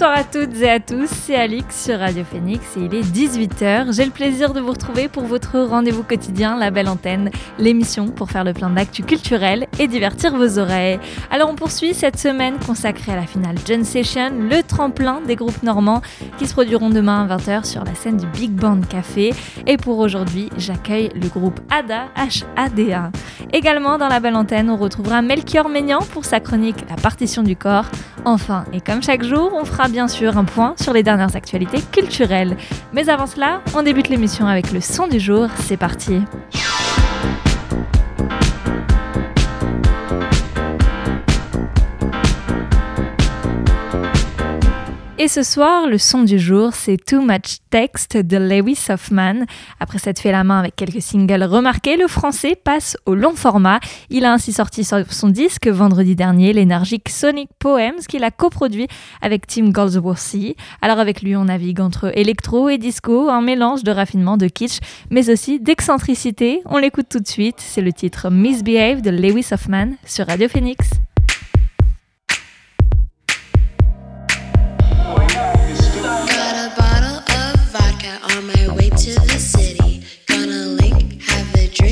[0.00, 3.94] Bonsoir à toutes et à tous, c'est Alix sur Radio Phoenix et il est 18h.
[3.94, 8.30] J'ai le plaisir de vous retrouver pour votre rendez-vous quotidien, La Belle Antenne, l'émission pour
[8.30, 10.98] faire le plein d'actu culturel et divertir vos oreilles.
[11.30, 15.62] Alors on poursuit cette semaine consacrée à la finale John Session, le tremplin des groupes
[15.62, 16.00] normands
[16.38, 19.34] qui se produiront demain à 20h sur la scène du Big Band Café.
[19.66, 23.10] Et pour aujourd'hui, j'accueille le groupe ADA, H-A-D-A.
[23.52, 27.54] Également dans La Belle Antenne, on retrouvera Melchior Maignan pour sa chronique La partition du
[27.54, 27.84] corps.
[28.24, 31.80] Enfin, et comme chaque jour, on fera bien sûr un point sur les dernières actualités
[31.92, 32.56] culturelles.
[32.92, 35.48] Mais avant cela, on débute l'émission avec le son du jour.
[35.56, 36.20] C'est parti.
[45.22, 49.44] Et ce soir, le son du jour, c'est Too Much Text de Lewis Hoffman.
[49.78, 53.80] Après s'être fait la main avec quelques singles remarqués, le français passe au long format.
[54.08, 58.88] Il a ainsi sorti son disque vendredi dernier, l'énergique Sonic Poems, qu'il a coproduit
[59.20, 60.56] avec Tim Goldsworthy.
[60.80, 64.78] Alors avec lui, on navigue entre électro et disco, un mélange de raffinement, de kitsch,
[65.10, 66.62] mais aussi d'excentricité.
[66.64, 70.88] On l'écoute tout de suite, c'est le titre Misbehave de Lewis Hoffman sur Radio Phoenix.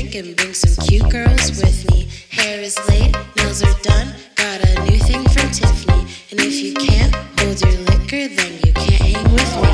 [0.09, 2.07] Drink, and bring some cute girls with me.
[2.29, 6.05] Hair is laid, nails are done, got a new thing from Tiffany.
[6.31, 9.71] And if you can't hold your liquor, then you can't hang with me.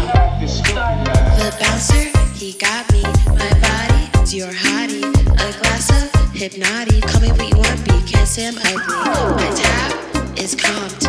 [1.39, 3.03] The bouncer, he got me.
[3.27, 5.03] My body, it's your hottie.
[5.33, 7.03] A glass of hypnotic.
[7.03, 8.95] Call me what you want, but can't say I'm ugly.
[9.35, 11.04] My tap is comped,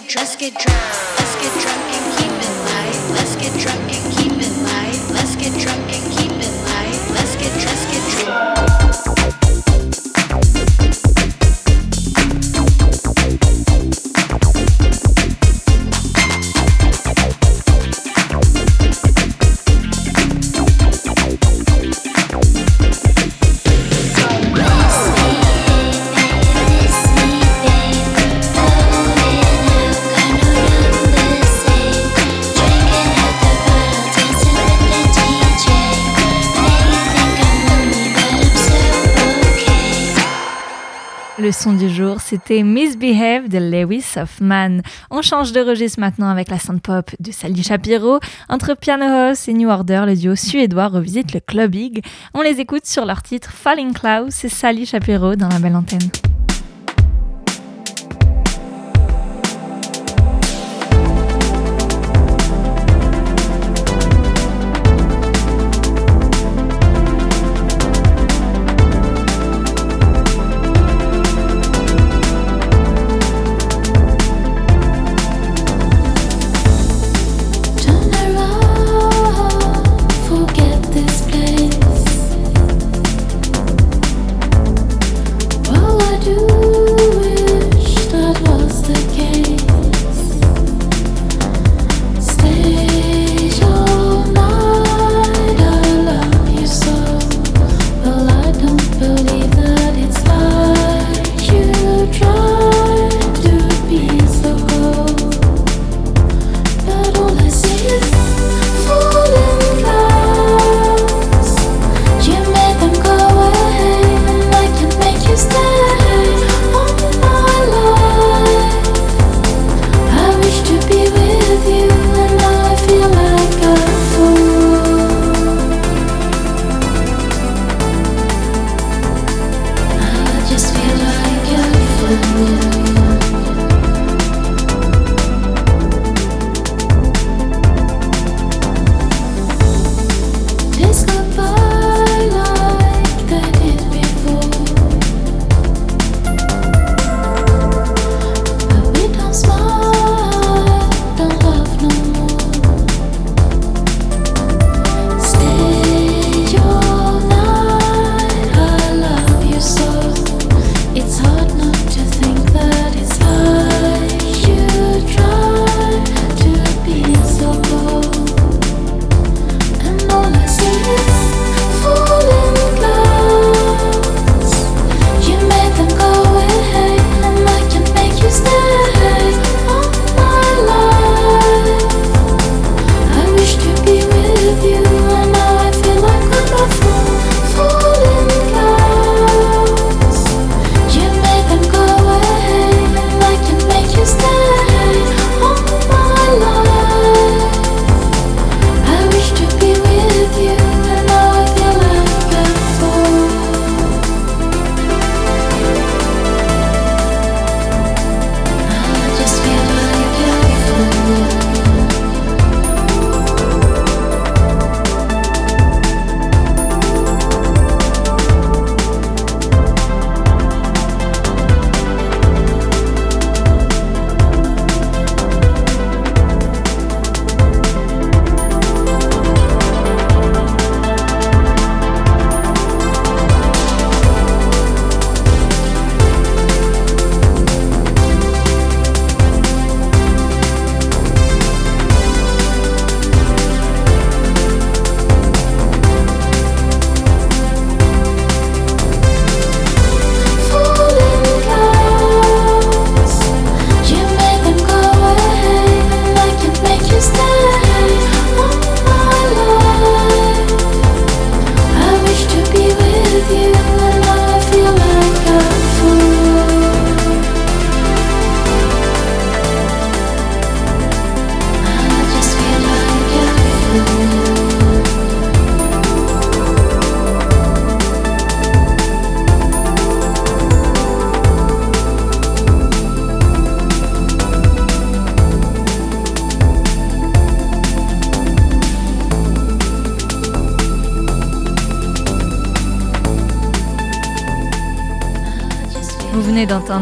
[0.00, 1.07] get dressed, get drowned.
[42.28, 44.82] C'était Misbehave de Lewis Hoffman.
[45.10, 48.20] On change de registre maintenant avec la pop de Sally Shapiro.
[48.50, 52.02] Entre Piano House et New Order, le duo suédois revisite le clubbing.
[52.34, 56.10] On les écoute sur leur titre Falling Clouds et Sally Shapiro dans la belle antenne.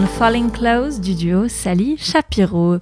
[0.05, 2.81] Falling Close du duo Sally Shapiro.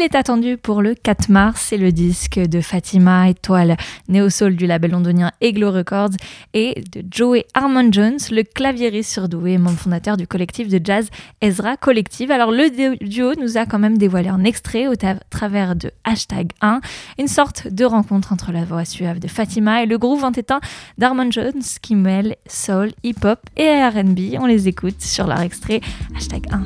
[0.00, 3.76] Il est attendu pour le 4 mars, c'est le disque de Fatima Étoile,
[4.08, 6.16] néo-soul du label londonien Eglo Records,
[6.54, 11.10] et de Joey Harmon Jones, le claviériste surdoué, membre fondateur du collectif de jazz
[11.42, 12.30] Ezra Collective.
[12.30, 12.70] Alors le
[13.04, 14.94] duo nous a quand même dévoilé un extrait au
[15.28, 16.80] travers de hashtag 1,
[17.18, 20.60] une sorte de rencontre entre la voix suave de Fatima et le groove entêtant
[20.96, 24.40] d'Harmon Jones qui mêle soul, hip-hop et R&B.
[24.40, 25.82] On les écoute sur leur extrait
[26.16, 26.62] hashtag 1.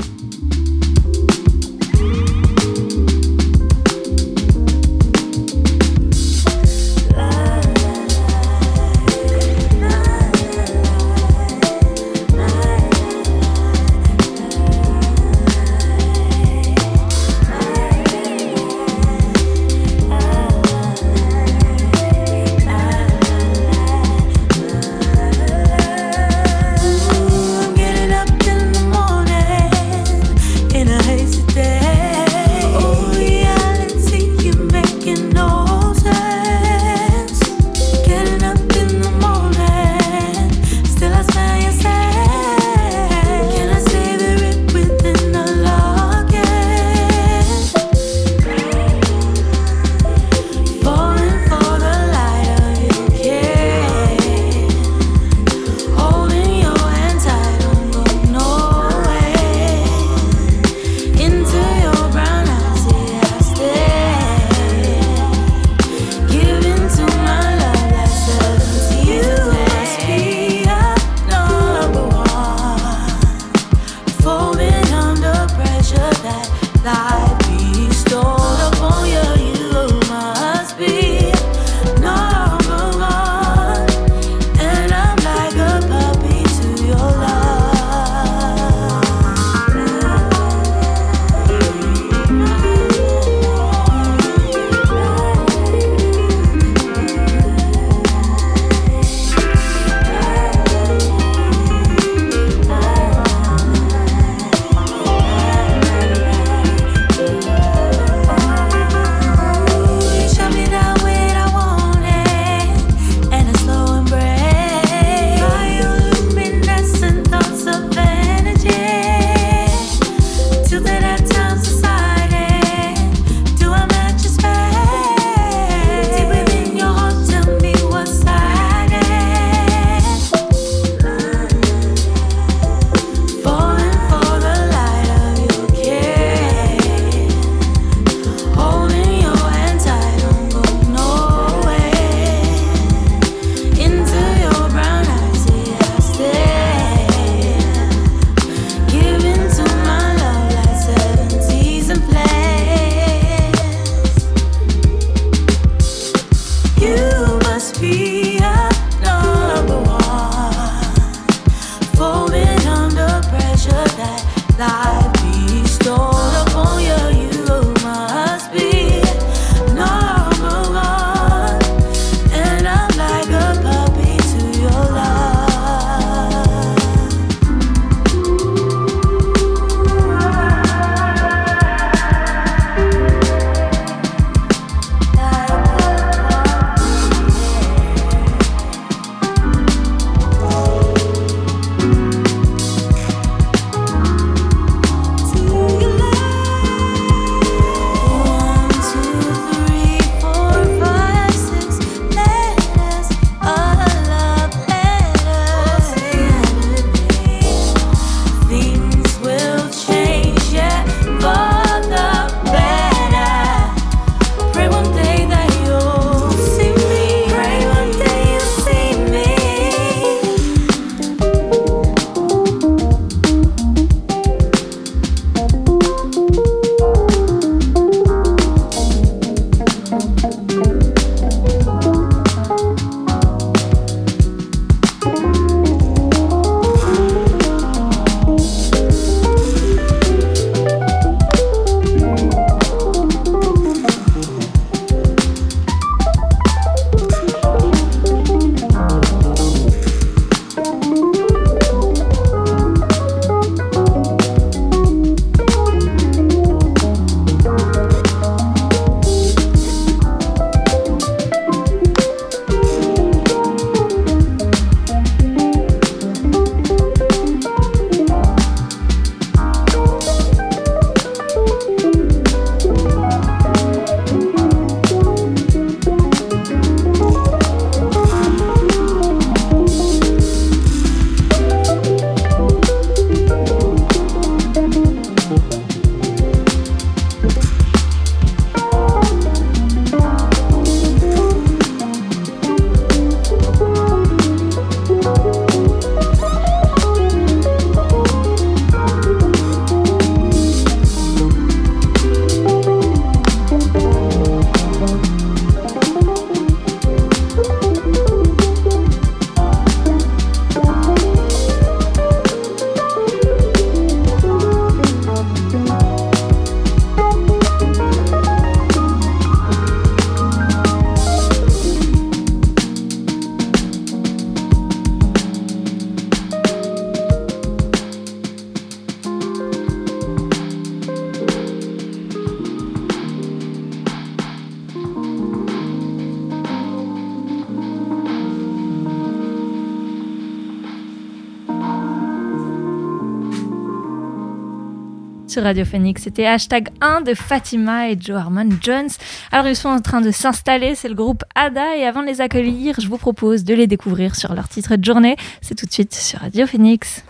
[345.35, 346.05] Sur Radio Phoenix.
[346.05, 348.91] C'était hashtag 1 de Fatima et Joe Harmon Jones.
[349.33, 352.21] Alors ils sont en train de s'installer, c'est le groupe Ada et avant de les
[352.21, 355.17] accueillir, je vous propose de les découvrir sur leur titre de journée.
[355.43, 357.03] C'est tout de suite sur Radio Phoenix.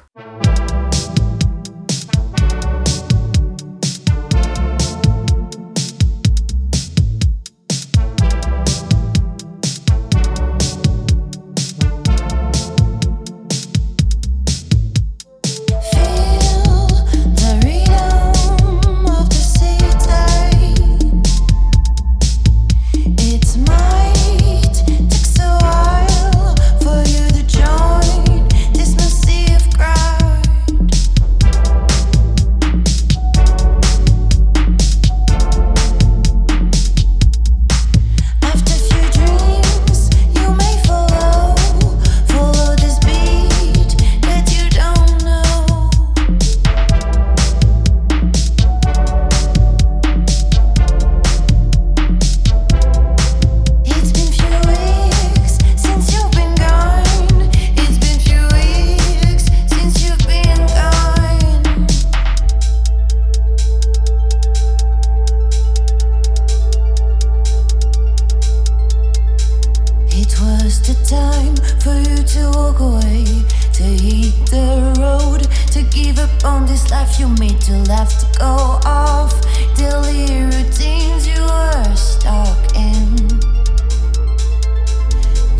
[76.74, 79.32] this life you made to left to go off.
[79.76, 83.06] Daily routines you were stuck in.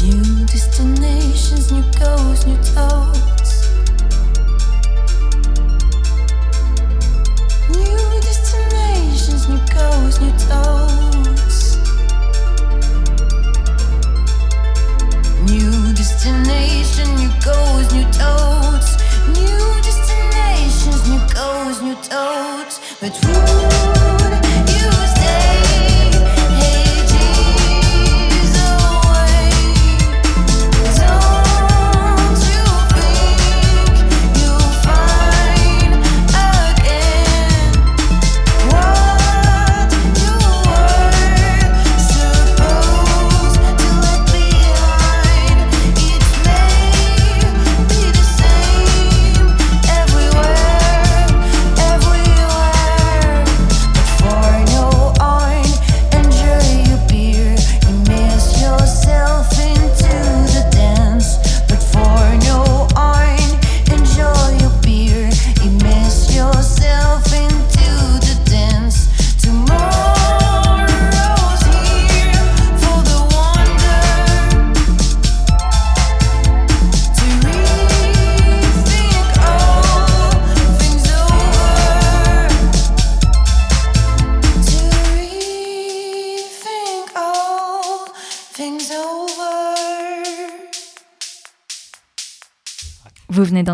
[0.02, 3.52] New destinations new goals new thoughts.
[7.78, 11.76] New destinations new goals new thoughts.
[15.46, 18.90] New destination new goals new thoughts.
[19.28, 19.53] New
[20.84, 24.23] New potions, new goals, new toads, but who?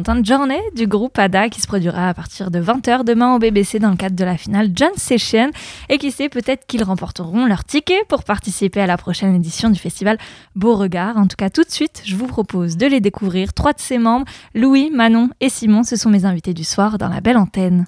[0.00, 3.78] D'entendre Journée du groupe Ada qui se produira à partir de 20h demain au BBC
[3.78, 5.50] dans le cadre de la finale John Session.
[5.90, 9.78] Et qui sait, peut-être qu'ils remporteront leur ticket pour participer à la prochaine édition du
[9.78, 10.16] festival
[10.56, 11.18] Beauregard.
[11.18, 13.52] En tout cas, tout de suite, je vous propose de les découvrir.
[13.52, 17.08] Trois de ses membres, Louis, Manon et Simon, ce sont mes invités du soir dans
[17.08, 17.86] la belle antenne.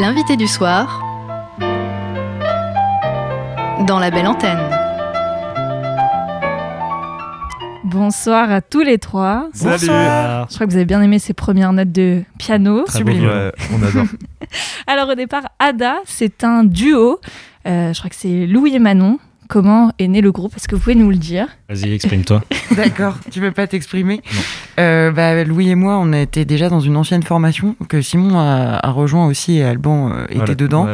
[0.00, 1.04] L'invité du soir
[3.86, 4.77] dans la belle antenne.
[7.84, 9.48] Bonsoir à tous les trois.
[9.52, 9.72] Salut.
[9.72, 10.46] Bonsoir.
[10.50, 12.84] Je crois que vous avez bien aimé ces premières notes de piano.
[12.88, 13.24] Sublime.
[13.24, 14.06] Ouais, on adore.
[14.86, 17.20] Alors au départ, Ada, c'est un duo.
[17.66, 19.18] Euh, je crois que c'est Louis et Manon.
[19.48, 21.46] Comment est né le groupe Est-ce que vous pouvez nous le dire?
[21.70, 22.42] Vas-y, exprime-toi.
[22.76, 24.20] D'accord, tu veux pas t'exprimer?
[24.78, 28.90] Euh, bah, Louis et moi, on était déjà dans une ancienne formation que Simon a,
[28.90, 30.86] rejoint aussi et Alban euh, était dedans.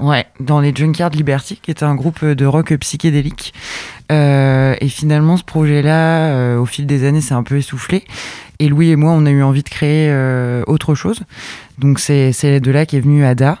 [0.00, 3.52] Ouais, dans les Junkyard Liberty, qui était un groupe de rock psychédélique.
[4.10, 8.04] Euh, et finalement, ce projet-là, au fil des années, s'est un peu essoufflé.
[8.58, 10.10] Et Louis et moi, on a eu envie de créer
[10.66, 11.20] autre chose.
[11.78, 13.58] Donc c'est de là qu'est venu Ada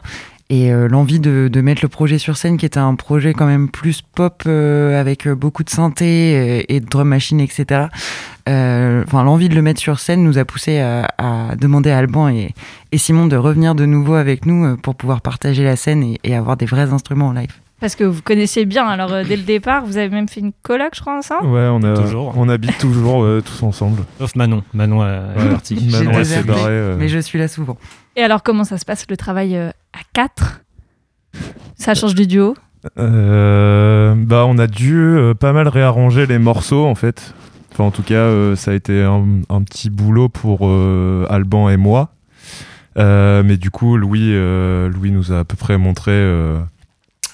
[0.52, 3.70] et euh, l'envie de, mettre le projet sur scène qui était un projet quand même
[3.70, 7.86] plus pop euh, avec euh, beaucoup de synthé et, de drum machine etc
[8.46, 12.52] enfin l'envie de le mettre sur scène nous a poussé à, demander à Alban et,
[12.94, 16.66] Simon de revenir de nouveau avec nous pour pouvoir partager la scène et, avoir des
[16.66, 20.08] vrais instruments en live parce que vous connaissez bien, alors dès le départ, vous avez
[20.08, 22.32] même fait une coloc, je crois, ensemble Ouais, on, a, toujours.
[22.36, 24.04] on habite toujours tous ensemble.
[24.18, 24.62] Sauf Manon.
[24.72, 25.88] Manon est partie.
[25.90, 26.94] Manon est barrée.
[26.96, 27.76] Mais je suis là souvent.
[28.16, 30.62] Et alors, comment ça se passe le travail euh, à 4
[31.76, 32.54] Ça change du duo?
[32.98, 37.34] Euh, bah, On a dû euh, pas mal réarranger les morceaux en fait.
[37.72, 40.70] Enfin, en tout cas, ça a été un, petit boulot pour
[41.30, 42.10] Alban et moi.
[42.96, 44.30] mais du coup, Louis,
[44.90, 46.12] Louis nous a à peu près montré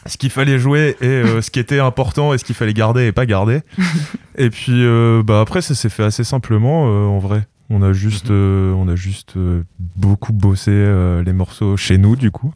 [0.08, 3.12] ce qu'il fallait jouer et ce qui était important et ce qu'il fallait garder et
[3.12, 3.60] pas garder.
[4.38, 4.84] et puis
[5.24, 7.46] bah après ça s'est fait assez simplement en vrai.
[7.70, 8.74] On a juste, mhm.
[8.76, 9.34] on a juste
[9.78, 10.72] beaucoup bossé
[11.24, 12.52] les morceaux chez nous du coup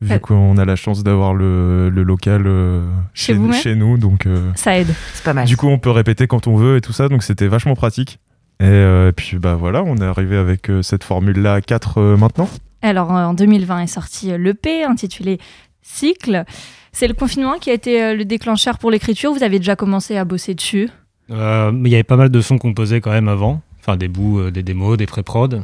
[0.00, 3.34] vu qu'on a la chance d'avoir le, local euh, chez,
[3.74, 3.98] nous.
[3.98, 5.46] Donc, euh, ça aide, c'est pas mal.
[5.46, 8.18] Du coup, on peut répéter quand on veut et tout ça, donc c'était vachement pratique.
[8.60, 12.48] Et, euh, puis bah voilà, on est arrivé avec cette formule-là à 4 maintenant.
[12.82, 15.38] Alors en 2020 est sorti l'EP intitulé
[15.86, 16.44] Cycle.
[16.92, 19.32] C'est le confinement qui a été le déclencheur pour l'écriture.
[19.32, 20.88] Vous avez déjà commencé à bosser dessus
[21.28, 24.62] Il y avait pas mal de sons composés quand même avant, enfin des bouts, des
[24.62, 25.62] démos, des pré-prod.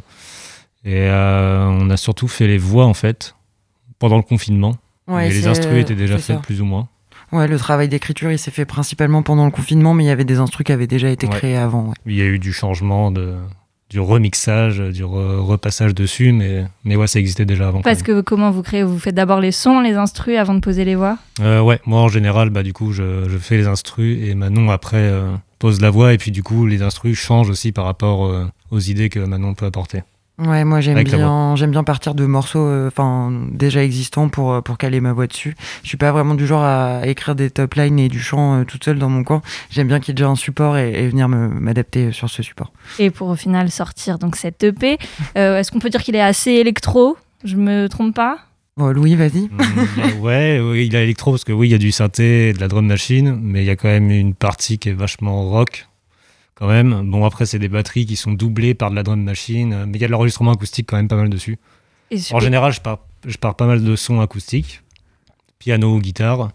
[0.85, 3.35] Et on a surtout fait les voix en fait
[3.99, 4.75] pendant le confinement.
[5.07, 6.87] mais les instruments étaient déjà faits plus ou moins.
[7.31, 10.23] Ouais, le travail d'écriture, il s'est fait principalement pendant le confinement, mais il y avait
[10.23, 11.93] des instruments qui avaient déjà été créés avant.
[12.05, 13.33] Il y a eu du changement, de,
[13.93, 17.81] du remixage, du repassage dessus, mais, mais ouais, ça existait déjà avant.
[17.83, 20.83] Parce que comment vous créez Vous faites d'abord les sons, les instrus avant de poser
[20.83, 21.19] les voix?
[21.41, 24.71] Euh, Ouais, moi en général, bah, du coup, je, je fais les instrus et Manon
[24.71, 28.25] après euh, pose la voix, et puis du coup, les instrus changent aussi par rapport
[28.25, 30.01] euh, aux idées que Manon peut apporter.
[30.39, 34.61] Ouais, moi j'aime bien, j'aime bien partir de morceaux, euh, enfin déjà existants pour euh,
[34.61, 35.55] pour caler ma voix dessus.
[35.83, 38.63] Je suis pas vraiment du genre à écrire des top lines et du chant euh,
[38.63, 39.43] toute seule dans mon coin.
[39.69, 42.71] J'aime bien qu'il y ait déjà un support et, venir m'adapter sur ce support.
[42.97, 44.97] Et pour au final sortir donc cette EP,
[45.35, 47.15] est-ce qu'on peut dire qu'il est assez électro?
[47.43, 48.39] Je me trompe pas?
[48.77, 49.49] Louis, vas-y.
[49.51, 52.59] Mm, ouais, ouais, il a électro parce que oui, il y a du synthé, de
[52.59, 55.87] la drum machine, mais il y a quand même une partie qui est vachement rock
[56.63, 57.11] quand même.
[57.11, 60.01] Bon, après, c'est des batteries qui sont doublées par de la drum machine, mais il
[60.01, 61.59] y a de l'enregistrement acoustique quand même pas mal dessus.
[62.31, 64.81] en général, je pars, je pars pas mal de sons acoustiques,
[65.59, 66.51] piano, guitare,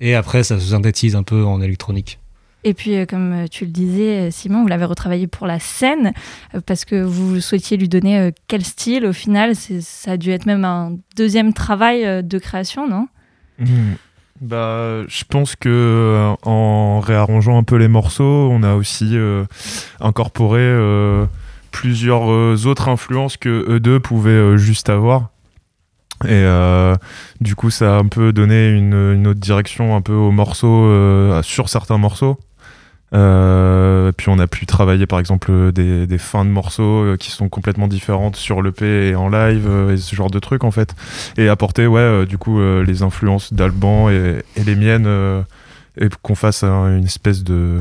[0.00, 2.18] et après, ça se synthétise un peu en électronique.
[2.64, 5.58] Et puis, euh, comme euh, tu le disais, euh, Simon, vous l'avez retravaillé pour la
[5.58, 6.14] scène,
[6.64, 9.54] parce que vous souhaitiez lui donner quel style au final?
[9.56, 13.08] Ça a dû être même un deuxième travail de création, non?
[13.58, 13.66] Mmh.
[14.40, 19.44] Bah, je pense que euh, en réarrangeant un peu les morceaux, on a aussi euh,
[20.00, 21.26] incorporé euh,
[21.72, 25.28] plusieurs autres influences que eux deux pouvaient juste avoir.
[26.26, 26.44] Et
[27.40, 31.42] du coup, ça a un peu donné une, une autre direction un peu aux morceaux,
[31.42, 32.38] sur certains morceaux.
[33.12, 37.32] Euh, puis on a pu travailler par exemple des, des fins de morceaux euh, qui
[37.32, 40.70] sont complètement différentes sur l'EP et en live euh, et ce genre de trucs en
[40.70, 40.94] fait.
[41.36, 45.08] Et apporter ouais du coup les influences d'Alban et, et, les miennes
[46.00, 47.80] et qu'on fasse une espèce de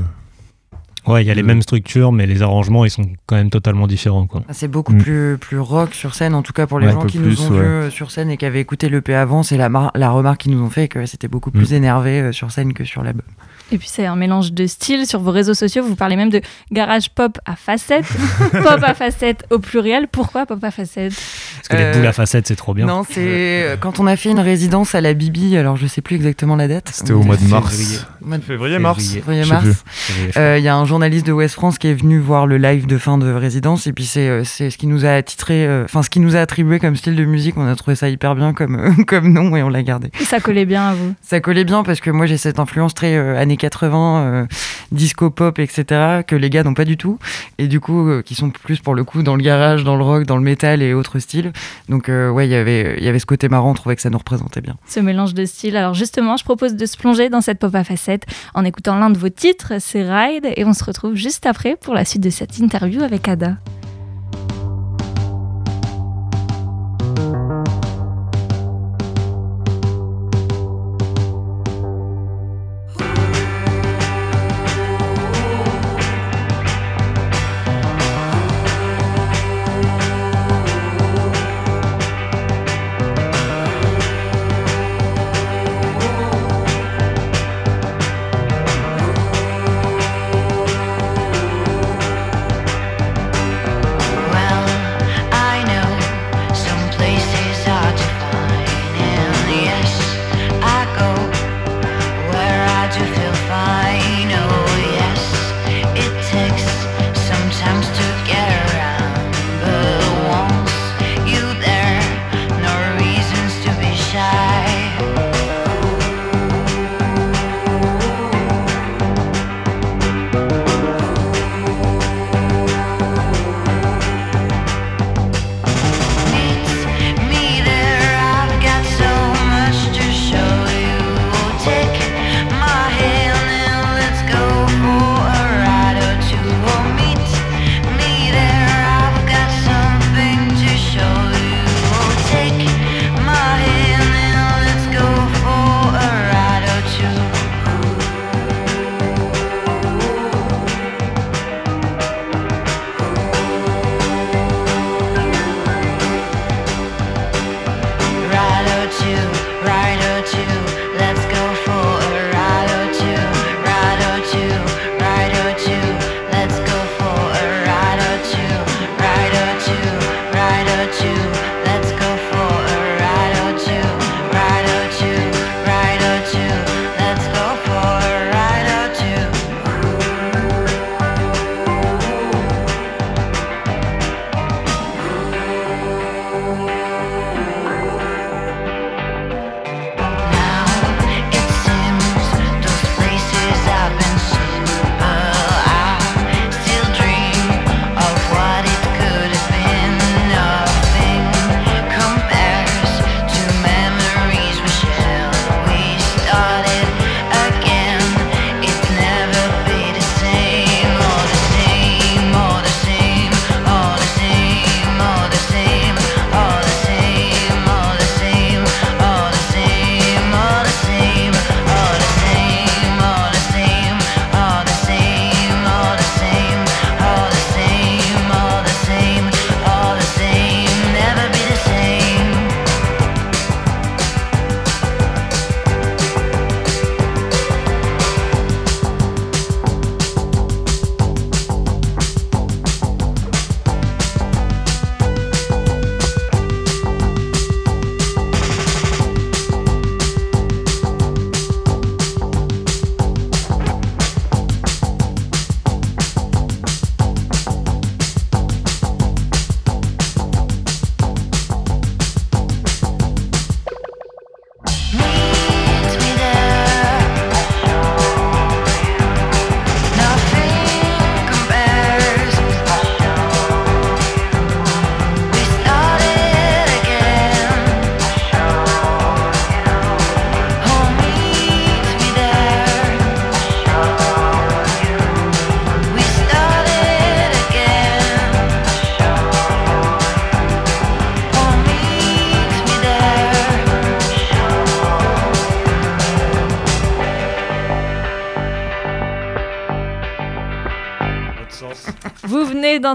[1.07, 3.87] Ouais, il y a les mêmes structures, mais les arrangements, ils sont quand même totalement
[3.87, 4.27] différents.
[4.27, 4.43] Quoi.
[4.47, 5.01] Ah, c'est beaucoup mm.
[5.01, 7.89] plus, plus rock sur scène, en tout cas pour les gens qui nous ont vus
[7.89, 10.69] sur scène et qui avaient écouté l'EP avant, c'est la, la remarque qu'ils nous ont
[10.69, 11.75] fait que c'était beaucoup plus mm.
[11.75, 13.25] énervé sur scène que sur l'album.
[13.71, 15.05] Et puis c'est un mélange de styles.
[15.05, 18.07] Sur vos réseaux sociaux, vous parlez même de garage pop à facettes.
[18.51, 20.07] pop à facettes au pluriel.
[20.07, 21.13] Pourquoi pop à facettes?
[21.69, 22.85] Que les boules à facettes, c'est trop bien.
[22.85, 26.01] Non, c'est euh, quand on a fait une résidence à la Bibi, alors je sais
[26.01, 26.89] plus exactement la date.
[26.91, 28.05] C'était au mois de mars.
[28.45, 29.13] Février, mars.
[29.13, 29.83] Février, mars.
[30.37, 32.87] Euh, il y a un journaliste de West France qui est venu voir le live
[32.87, 36.09] de fin de résidence et puis c'est euh, ce qui nous a attitré, enfin ce
[36.09, 37.55] qui nous a attribué comme style de musique.
[37.57, 40.11] On a trouvé ça hyper bien comme, comme nom et on l'a gardé.
[40.19, 41.13] Et ça collait bien à vous?
[41.21, 44.45] Ça collait bien parce que moi j'ai cette influence très années 80, euh,
[44.91, 47.19] disco pop, etc., que les gars n'ont pas du tout,
[47.57, 50.03] et du coup, euh, qui sont plus pour le coup dans le garage, dans le
[50.03, 51.51] rock, dans le métal et autres styles.
[51.87, 54.61] Donc, euh, ouais, il y avait ce côté marrant, on trouvait que ça nous représentait
[54.61, 54.77] bien.
[54.87, 55.77] Ce mélange de styles.
[55.77, 59.09] Alors, justement, je propose de se plonger dans cette pop à facettes en écoutant l'un
[59.09, 62.29] de vos titres, c'est Ride, et on se retrouve juste après pour la suite de
[62.29, 63.57] cette interview avec Ada.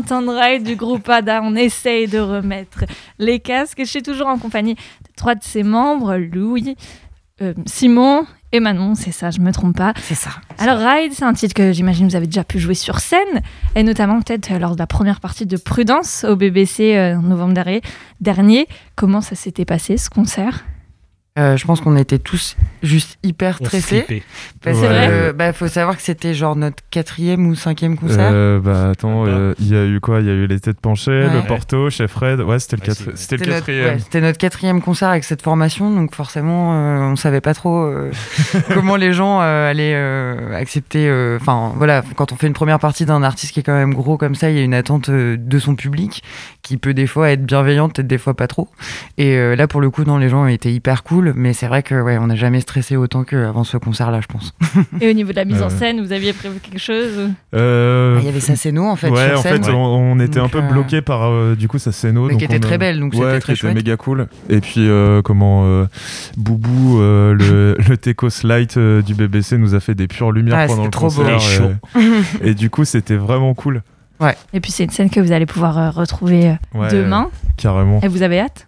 [0.01, 1.41] D'entendre Ride du groupe ADA.
[1.43, 2.85] On essaye de remettre
[3.19, 3.79] les casques.
[3.79, 4.81] Je suis toujours en compagnie de
[5.17, 6.77] trois de ses membres, Louis,
[7.43, 9.93] euh, Simon et Manon, c'est ça, je me trompe pas.
[10.01, 10.31] C'est ça.
[10.59, 13.43] Alors Ride, c'est un titre que j'imagine vous avez déjà pu jouer sur scène,
[13.75, 17.55] et notamment peut-être lors de la première partie de Prudence au BBC euh, en novembre
[18.21, 18.69] dernier.
[18.95, 20.65] Comment ça s'était passé ce concert?
[21.37, 24.23] Euh, je pense qu'on était tous juste hyper stressés.
[24.63, 28.31] Parce que, bah, faut savoir que c'était genre notre quatrième ou cinquième concert.
[28.33, 30.21] Euh, bah attends, euh, il y a eu quoi?
[30.21, 32.41] Il y a eu les têtes penchées, le Porto, Chef Fred.
[32.41, 33.99] Ouais, c'était le, c'était le quatrième.
[33.99, 37.93] C'était notre, quatrième concert avec cette formation, donc forcément, on savait pas trop
[38.73, 39.97] comment les gens allaient
[40.55, 41.11] accepter.
[41.41, 44.17] Enfin, voilà, quand on fait une première partie d'un artiste qui est quand même gros
[44.17, 46.23] comme ça, il y a une attente de son public
[46.65, 48.69] qui peut des fois être bienveillante, peut-être des fois pas trop.
[49.19, 52.01] Et là, pour le coup, non, les gens étaient hyper cool mais c'est vrai que
[52.01, 54.55] ouais, on n'a jamais stressé autant qu'avant ce concert-là, je pense.
[55.01, 58.21] Et au niveau de la mise en scène, vous aviez prévu quelque chose euh, ah,
[58.21, 59.11] Il y avait sa scéno en fait.
[59.11, 61.77] Ouais, en fait, on, était un peu euh, bloqué par euh, du coup.
[61.77, 63.75] Mais qui était très belle, donc c'était très chouette.
[63.75, 64.29] méga cool.
[64.49, 64.89] Et puis
[65.25, 65.87] comment
[66.37, 70.85] Boubou, le, le Tecos Light du BBC, nous a fait des pures lumières ah, pendant
[70.85, 71.69] le trop concert.
[71.95, 72.01] Beau.
[72.43, 73.83] Et, et du coup, c'était vraiment cool.
[74.21, 74.37] Ouais.
[74.53, 77.31] Et puis c'est une scène que vous allez pouvoir retrouver demain.
[77.57, 78.01] Carrément.
[78.01, 78.67] Et vous avez hâte?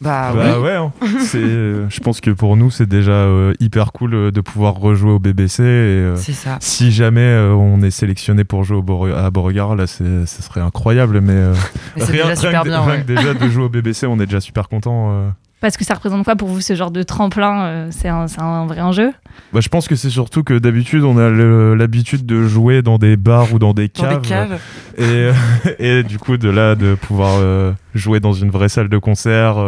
[0.00, 0.92] Bah, bah ouais, hein.
[1.34, 5.10] euh, je pense que pour nous c'est déjà euh, hyper cool euh, de pouvoir rejouer
[5.10, 5.62] au BBC.
[5.62, 6.56] Et, c'est ça.
[6.60, 11.20] Si jamais on est sélectionné pour jouer au à Beauregard, là ce serait incroyable.
[11.20, 11.52] Mais,
[11.96, 14.68] rien, déjà super bien, rien que déjà de jouer au BBC, on est déjà super
[14.68, 15.32] content.
[15.60, 18.66] Parce que ça représente quoi pour vous ce genre de tremplin euh, C'est un, un,
[18.66, 19.12] vrai enjeu?
[19.52, 21.28] Bah, Je pense que c'est surtout que d'habitude on a
[21.76, 24.58] l'habitude de jouer dans des bars ou dans des caves.
[24.96, 25.32] Et, euh,
[25.78, 29.58] et, du coup de là de pouvoir euh, jouer dans une vraie salle de concert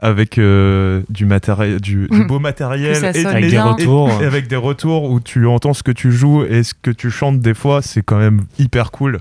[0.00, 2.26] avec du matériel du, mm.
[2.26, 4.10] beau matériel et, avec des retours.
[4.22, 7.10] Et, avec des retours où tu entends ce que tu joues et ce que tu
[7.10, 9.20] chantes des fois c'est quand même hyper cool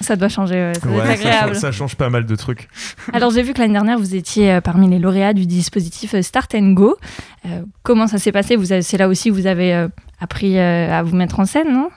[0.00, 1.56] ça doit changer, ça doit être agréable.
[1.56, 2.68] Ça change, pas mal de trucs.
[3.12, 6.22] Alors j'ai vu que l'année dernière, vous étiez euh, parmi les lauréats du dispositif euh,
[6.22, 6.96] Start and Go.
[7.46, 8.56] Euh, comment ça s'est passé?
[8.82, 9.88] C'est là aussi que vous avez
[10.20, 11.90] appris à vous mettre en scène, non?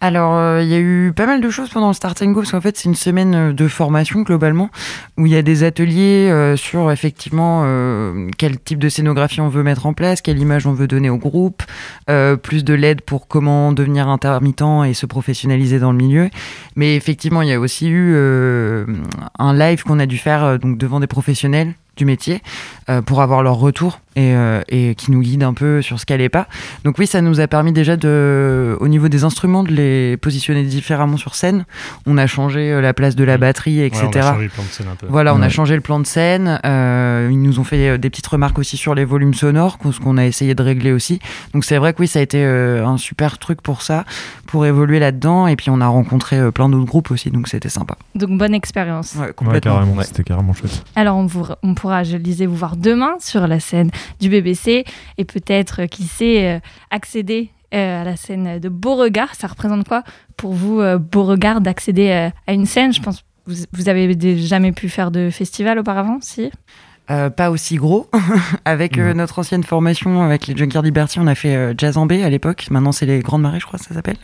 [0.00, 2.52] Alors, euh, il y a eu pas mal de choses pendant le Start Go, parce
[2.52, 4.70] qu'en fait, c'est une semaine euh, de formation globalement,
[5.18, 7.40] où il y a des ateliers euh, sur effectivement
[8.38, 11.18] quel type de scénographie on veut mettre en place, quelle image on veut donner au
[11.18, 11.62] groupe,
[12.42, 16.30] plus de l'aide pour comment devenir intermittent et se professionnaliser dans le milieu.
[16.76, 21.06] Mais effectivement, il y a aussi eu un live qu'on a dû faire devant des
[21.06, 22.40] professionnels du métier
[23.04, 26.28] pour avoir leur retour euh, et, qui nous guide un peu sur ce qu'elle est
[26.28, 26.48] pas.
[26.84, 30.64] Donc oui, ça nous a permis déjà de, au niveau des instruments, de les positionner
[30.64, 31.64] différemment sur scène.
[32.06, 34.02] On a changé euh, la place de la batterie, etc.
[34.02, 35.06] on a changé le plan de scène un peu.
[35.08, 36.60] Voilà, on a changé le plan de scène.
[36.64, 40.18] Euh, ils nous ont fait des petites remarques aussi sur les volumes sonores, ce qu'on
[40.18, 41.20] a essayé de régler aussi.
[41.54, 44.04] Donc c'est vrai que oui, ça a été un super truc pour ça,
[44.50, 45.46] pour évoluer là-dedans.
[45.46, 47.96] Et puis on a rencontré plein d'autres groupes aussi, donc c'était sympa.
[48.14, 49.14] Donc bonne expérience.
[49.14, 49.76] Ouais, complètement.
[49.76, 50.84] carrément, c'était carrément chouette.
[50.96, 54.28] Alors on, vous, on pourra, je le disais, vous voir demain sur la scène du
[54.28, 54.84] BBC
[55.18, 56.60] et peut-être, euh, qui sait, euh,
[56.90, 59.34] accéder euh, à la scène de Beauregard.
[59.34, 60.02] Ça représente quoi
[60.36, 62.92] pour vous, Beauregard, d'accéder à une scène?
[62.92, 66.50] Je pense vous, vous avez jamais pu faire de festival auparavant, si?
[67.36, 68.08] Pas aussi gros.
[68.64, 72.30] avec notre ancienne formation, avec les Junkyard Liberty, on a fait Jazz en B à
[72.30, 72.66] l'époque.
[72.70, 74.18] Maintenant, c'est les Grandes Marées, je crois, ça s'appelle.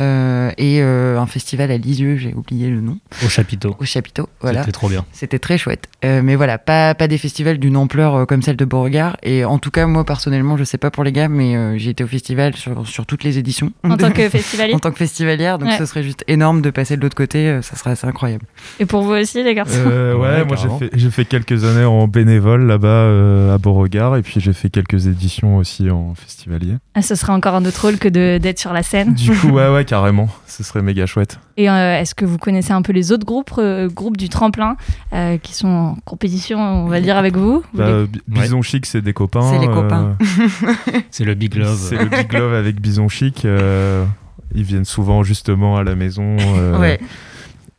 [0.00, 2.98] Euh, et euh, un festival à Lisieux, j'ai oublié le nom.
[3.24, 3.76] Au Chapiteau.
[3.78, 4.60] Au Chapiteau, voilà.
[4.60, 5.04] C'était trop bien.
[5.12, 5.88] C'était très chouette.
[6.04, 9.16] Euh, mais voilà, pas, pas des festivals d'une ampleur comme celle de Beauregard.
[9.22, 12.02] Et en tout cas, moi personnellement, je sais pas pour les gars, mais j'ai été
[12.02, 13.72] au festival sur, sur, toutes les éditions.
[13.84, 16.96] En tant que festivalier En tant que festivalière, donc ce serait juste énorme de passer
[16.96, 18.46] de l'autre côté, ça serait assez incroyable.
[18.80, 22.66] Et pour vous aussi, les garçons Ouais, moi j'ai fait, fait, quelques années en bénévole
[22.66, 26.74] là-bas à Beauregard, et puis j'ai fait quelques éditions aussi en festivalier.
[26.94, 29.68] Ah, ce serait encore un autre rôle que d'être sur la scène Du coup, ouais,
[29.68, 30.28] ouais carrément.
[30.46, 31.38] Ce serait méga chouette.
[31.56, 34.76] Et euh, est-ce que vous connaissez un peu les autres groupes, euh, groupes du tremplin
[35.12, 39.12] euh, qui sont en compétition, on va dire, avec vous, bah, Bison Chic, c'est des
[39.12, 39.50] copains.
[39.50, 40.16] C'est les copains.
[41.10, 41.78] c'est le Big Love.
[41.78, 43.44] C'est le Big Love avec Bison Chic.
[43.44, 46.36] ils viennent souvent justement à la maison.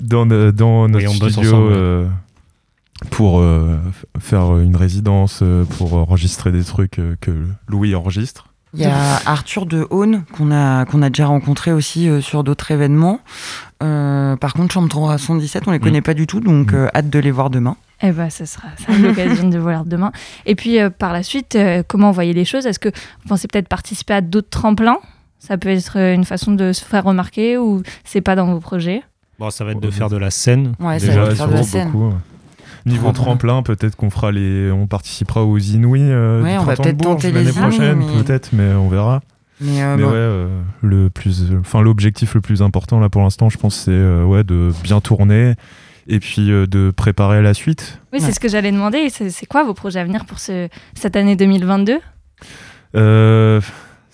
[0.02, 2.08] Dans, dans notre studio
[3.12, 3.44] pour
[4.20, 5.44] faire une résidence,
[5.78, 8.48] pour enregistrer des trucs que Louis enregistre.
[8.76, 12.44] Il y a Arthur de Haune qu'on a, qu'on a déjà rencontré aussi euh, sur
[12.44, 13.20] d'autres événements.
[13.84, 16.04] Euh, par contre, Chambre 317, on les connaît mm.
[16.04, 16.76] pas du tout, donc mm.
[16.76, 17.78] euh, hâte de les voir demain.
[18.02, 18.68] Eh ben, ce sera
[19.02, 20.12] l'occasion de voir demain.
[20.46, 21.58] Et puis, par la suite,
[21.88, 22.66] comment vous voyez les choses?
[22.66, 24.98] Est-ce que vous pensez peut-être participer à d'autres tremplins?
[25.40, 29.02] Ça peut être une façon de se faire remarquer ou c'est pas dans vos projets?
[29.40, 30.76] Bon, ça va être de faire de la scène.
[30.80, 31.92] Ouais, ça va être de faire de la scène.
[31.92, 32.14] Beaucoup,
[32.86, 36.98] Niveau tremplin, peut-être qu'on fera les, on participera aux Inouïs euh, ouais, on va peut-être
[36.98, 39.22] tenter l'année prochaine, peut-être, mais on verra.
[39.62, 40.48] Mais, ouais,
[40.82, 44.72] le plus, enfin l'objectif le plus important là pour l'instant, je pense, c'est ouais de
[44.84, 45.56] bien tourner
[46.08, 48.02] et puis de préparer la suite.
[48.14, 49.10] Oui, c'est ce que j'allais demander.
[49.10, 52.00] C'est quoi vos projets à venir pour ce, cette année 2022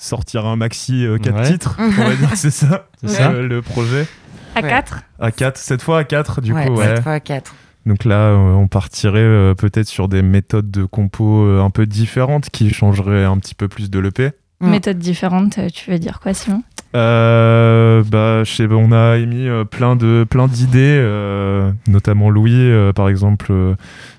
[0.01, 4.07] sortir un maxi 4 euh, titres, on va dire c'est ça, c'est ça le projet.
[4.55, 6.59] À 4 À 4, cette fois à 4 du coup.
[6.59, 7.53] Ouais, cette fois à 4.
[7.85, 12.49] Donc là, euh, on partirait euh, peut-être sur des méthodes de compo un peu différentes
[12.49, 14.31] qui changeraient un petit peu plus de l'EP.
[14.59, 16.61] Méthodes différentes, tu veux dire quoi Simon?
[16.93, 22.53] Euh, bah, je sais, on a émis euh, plein de plein d'idées, euh, notamment Louis,
[22.53, 23.53] euh, par exemple,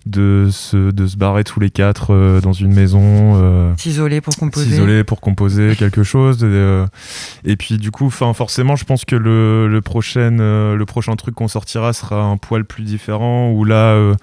[0.07, 5.05] de se de se barrer tous les quatre dans une maison, s'isoler pour composer, s'isoler
[5.05, 6.47] pour composer quelque chose.
[7.45, 11.35] Et, puis du coup, enfin forcément, je pense que le, le prochain le prochain truc
[11.35, 14.15] qu'on sortira sera un poil plus différent où là,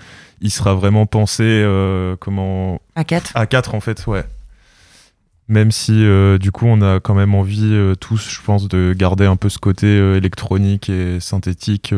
[0.42, 1.64] il sera vraiment pensé
[2.20, 4.26] comment à 4 à 4 en fait, ouais.
[5.50, 8.94] Même si euh, du coup on a quand même envie euh, tous, je pense, de
[8.96, 11.94] garder un peu ce côté euh, électronique et synthétique.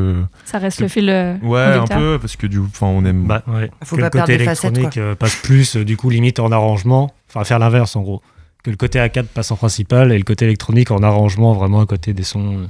[0.45, 1.09] Ça reste le fil.
[1.43, 3.25] ouais, un peu parce que du, enfin, on aime.
[3.25, 3.43] Bah,
[3.83, 7.13] Faut que le côté électronique passe plus, du coup, limite en arrangement.
[7.29, 8.21] Enfin, faire l'inverse en gros.
[8.63, 11.85] Que le côté A4 passe en principal et le côté électronique en arrangement, vraiment à
[11.85, 12.69] côté des sons.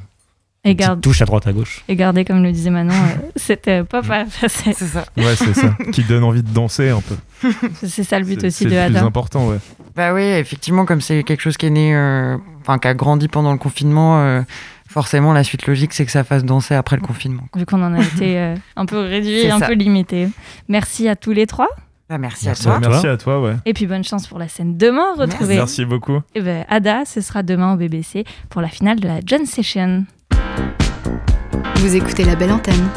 [0.63, 1.01] Et garde...
[1.01, 1.83] touche à droite à gauche.
[1.87, 2.93] Et garder, comme le disait Manon,
[3.35, 5.05] cette pop à C'est ça.
[5.17, 5.75] Ouais, c'est ça.
[5.91, 7.15] Qui donne envie de danser un peu.
[7.83, 8.81] c'est ça le but aussi de Ada.
[8.81, 9.57] C'est le plus important, ouais.
[9.95, 13.27] Bah oui, effectivement, comme c'est quelque chose qui est né, euh, enfin qui a grandi
[13.27, 14.41] pendant le confinement, euh,
[14.87, 17.43] forcément la suite logique c'est que ça fasse danser après le confinement.
[17.55, 20.29] Vu qu'on en a été euh, un peu réduit, un peu limité.
[20.67, 21.69] Merci à tous les trois.
[22.09, 22.77] Bah, merci, à toi.
[22.79, 23.55] Merci à toi, ouais.
[23.65, 25.15] Et puis bonne chance pour la scène demain.
[25.17, 25.55] Retrouvez.
[25.55, 26.19] Merci, beaucoup.
[26.35, 30.05] Et ben, Ada, ce sera demain au BBC pour la finale de la John Session.
[31.75, 32.89] Vous écoutez la belle antenne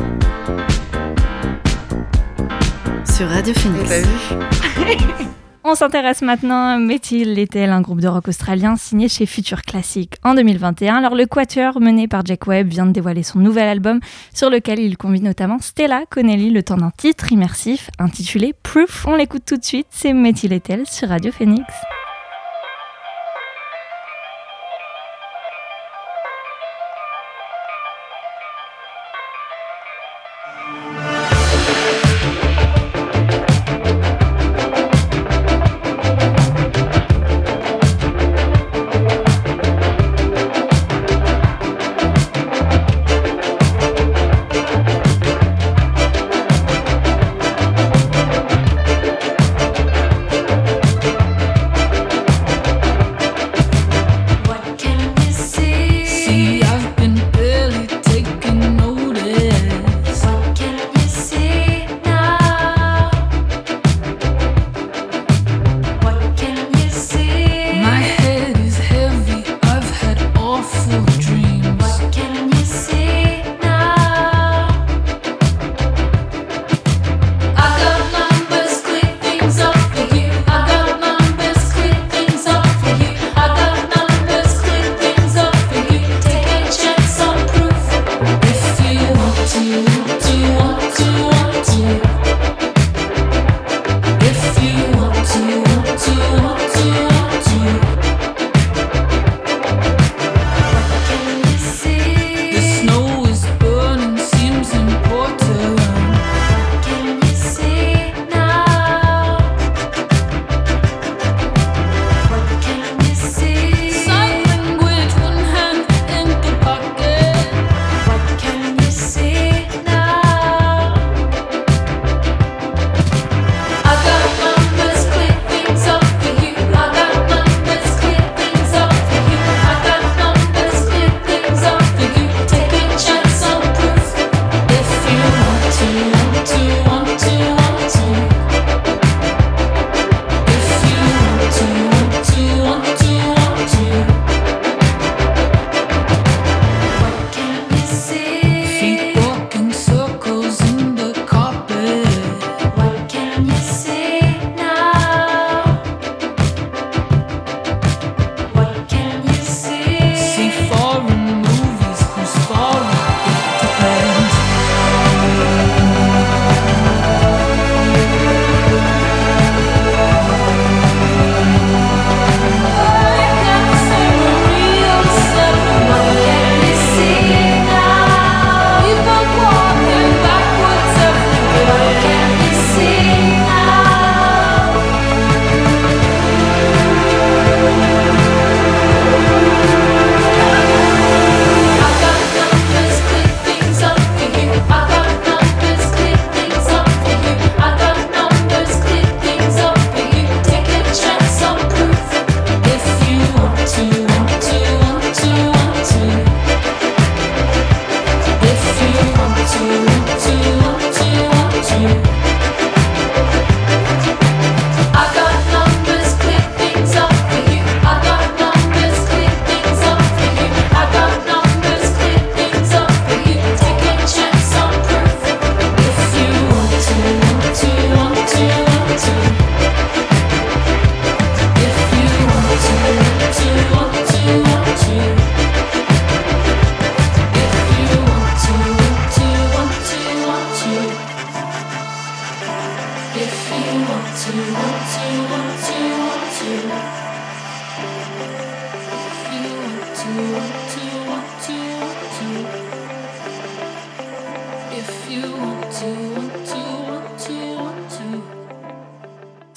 [3.15, 3.91] sur Radio Phoenix.
[5.67, 10.15] On s'intéresse maintenant à Métil est un groupe de rock australien signé chez Future Classic
[10.23, 10.97] en 2021.
[10.97, 14.01] Alors le Quatuor mené par Jack Webb vient de dévoiler son nouvel album
[14.35, 19.07] sur lequel il convie notamment Stella Connelly le temps d'un titre immersif intitulé Proof.
[19.07, 21.65] On l'écoute tout de suite, c'est Métil et sur Radio Phoenix.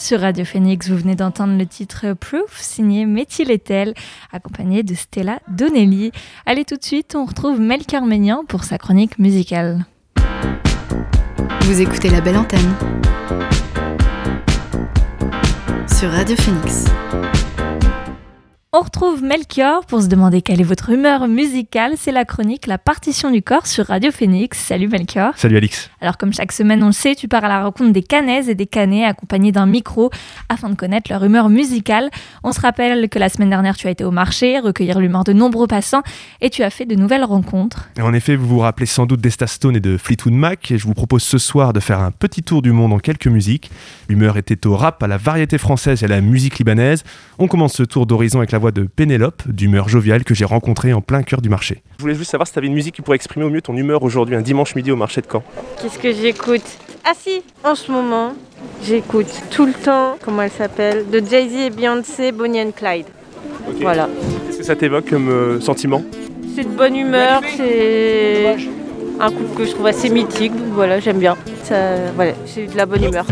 [0.07, 3.93] Sur Radio Phoenix, vous venez d'entendre le titre Proof, signé Métil Lettel,
[4.31, 6.13] accompagné de Stella Donnelly.
[6.45, 9.85] Allez tout de suite, on retrouve Melchior Ménian pour sa chronique musicale.
[11.63, 12.73] Vous écoutez la belle antenne
[15.93, 16.85] sur Radio Phoenix.
[18.73, 21.93] On retrouve Melchior pour se demander quelle est votre humeur musicale.
[21.95, 24.59] C'est la chronique La partition du corps sur Radio Phoenix.
[24.59, 25.31] Salut Melchior.
[25.37, 25.89] Salut Alix.
[26.01, 28.55] Alors comme chaque semaine on le sait, tu pars à la rencontre des canaises et
[28.55, 30.11] des canets accompagnés d'un micro
[30.49, 32.09] afin de connaître leur humeur musicale.
[32.43, 35.31] On se rappelle que la semaine dernière tu as été au marché, recueillir l'humeur de
[35.31, 36.03] nombreux passants
[36.41, 37.87] et tu as fait de nouvelles rencontres.
[38.01, 40.85] en effet, vous vous rappelez sans doute d'Esta Stone et de Fleetwood Mac et je
[40.85, 43.71] vous propose ce soir de faire un petit tour du monde en quelques musiques.
[44.09, 47.05] L'humeur était au rap, à la variété française et à la musique libanaise.
[47.39, 50.93] On commence ce tour d'horizon avec la voix de Pénélope, d'humeur joviale, que j'ai rencontrée
[50.93, 51.81] en plein cœur du marché.
[51.97, 53.75] Je voulais juste savoir si tu avais une musique qui pourrait exprimer au mieux ton
[53.75, 55.43] humeur aujourd'hui, un dimanche midi au marché de Caen.
[55.81, 56.65] Qu'est-ce que j'écoute?
[57.05, 58.33] Ah si, en ce moment,
[58.83, 63.05] j'écoute tout le temps, comment elle s'appelle, de Jay-Z et Beyoncé, Bonnie and Clyde.
[63.81, 64.09] Voilà.
[64.47, 66.03] Qu'est-ce que ça t'évoque comme euh, sentiment?
[66.55, 68.55] C'est de bonne humeur, c'est
[69.19, 71.37] un couple que je trouve assez mythique, donc voilà, j'aime bien.
[71.63, 73.25] Ça, voilà, c'est de la bonne humeur.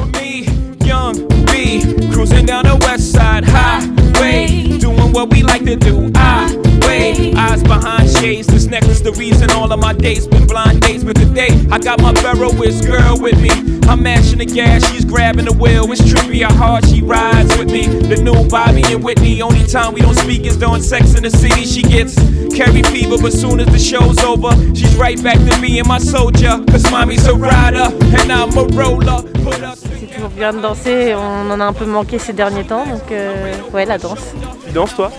[4.16, 6.12] Highway, doing what we like to do.
[6.16, 6.56] I
[6.88, 8.48] wait, eyes behind shades.
[8.48, 11.04] This necklace, the reason all of my dates been blind dates.
[11.04, 13.50] But today, I got my Ferroist girl with me.
[13.88, 15.92] I'm mashing the gas, she's grabbing the wheel.
[15.92, 17.88] It's trippy how hard she rides with me.
[17.88, 19.42] The new Bobby and Whitney.
[19.42, 21.66] Only time we don't speak is during sex in the city.
[21.66, 22.16] She gets
[22.56, 26.00] carry fever, but soon as the show's over, she's right back to me and my
[26.00, 26.64] soldier.
[26.72, 29.22] Cause mommy's a rider, and I'm a roller.
[29.44, 29.86] Put us
[30.16, 31.14] toujours bien de danser.
[31.16, 34.34] On en a un peu manqué ces derniers temps, donc euh, ouais, la danse.
[34.66, 35.12] Tu danses toi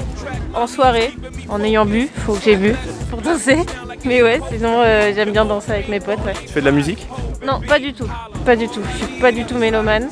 [0.54, 1.12] En soirée,
[1.48, 2.74] en ayant bu, faut que j'ai bu
[3.10, 3.58] pour danser.
[4.04, 6.24] Mais ouais, sinon euh, j'aime bien danser avec mes potes.
[6.24, 6.34] Ouais.
[6.40, 7.06] Tu fais de la musique
[7.44, 8.08] Non, pas du tout.
[8.44, 8.80] Pas du tout.
[8.92, 10.08] Je suis pas du tout mélomane.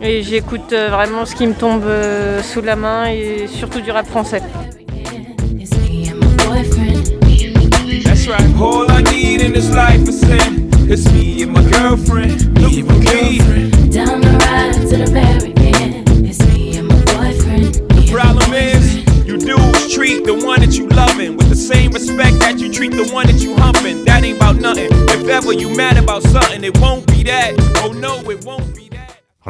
[0.00, 1.84] Et j'écoute euh, vraiment ce qui me tombe
[2.42, 4.42] sous la main et surtout du rap français.
[8.04, 8.54] That's right.
[8.60, 10.22] All I need in this life is
[10.88, 12.21] It's me and my girlfriend.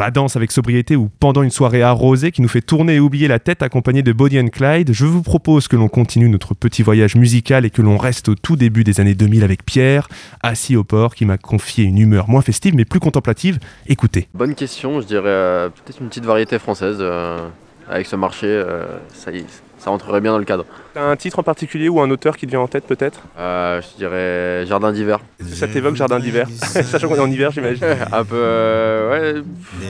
[0.00, 3.28] La danse avec sobriété ou pendant une soirée arrosée qui nous fait tourner et oublier
[3.28, 6.82] la tête accompagnée de Body and Clyde, je vous propose que l'on continue notre petit
[6.82, 10.08] voyage musical et que l'on reste au tout début des années 2000 avec Pierre,
[10.42, 13.58] assis au port, qui m'a confié une humeur moins festive mais plus contemplative.
[13.86, 14.28] Écoutez.
[14.34, 16.96] Bonne question, je dirais euh, peut-être une petite variété française.
[17.00, 17.48] Euh,
[17.88, 20.64] avec ce marché, euh, ça y est ça rentrerait bien dans le cadre.
[20.94, 23.22] un titre en particulier ou un auteur qui te vient en tête peut-être?
[23.36, 25.18] Euh, Je dirais Jardin d'hiver.
[25.44, 27.84] Ça t'évoque Jardin d'hiver Sachant qu'on est en hiver j'imagine.
[28.12, 29.42] un peu, euh, ouais,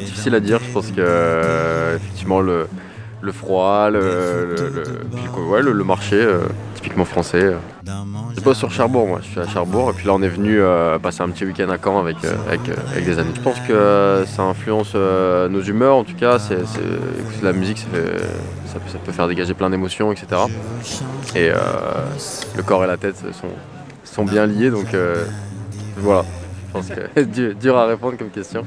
[0.05, 0.61] difficile à dire.
[0.67, 2.69] Je pense que euh, effectivement le,
[3.23, 4.55] le froid, le,
[5.61, 6.27] le, le marché,
[6.75, 7.55] typiquement français.
[8.37, 9.21] Je bosse sur Cherbourg, moi.
[9.23, 9.91] Je suis à Cherbourg.
[9.91, 12.35] Et puis là, on est venu euh, passer un petit week-end à Caen avec, euh,
[12.49, 13.33] avec, euh, avec, des amis.
[13.35, 15.97] Je pense que ça influence nos humeurs.
[15.97, 16.59] En tout cas, c'est,
[17.43, 20.43] la musique, ça, ça, peut faire dégager plein d'émotions, etc.
[21.35, 21.51] Et
[22.57, 23.49] le corps et la tête sont,
[24.05, 24.71] sont bien liés.
[24.71, 24.89] Donc
[25.99, 26.25] voilà.
[26.69, 27.21] Je pense que
[27.61, 28.65] dur à répondre comme question.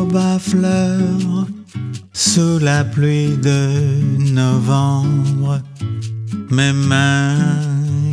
[0.00, 1.46] Robe à fleurs
[2.14, 5.60] sous la pluie de novembre
[6.50, 7.60] mes mains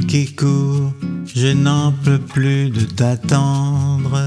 [0.06, 0.92] qui courent,
[1.34, 4.22] je n'en peux plus de t'attendre.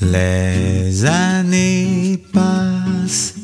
[0.00, 3.36] Les années passent,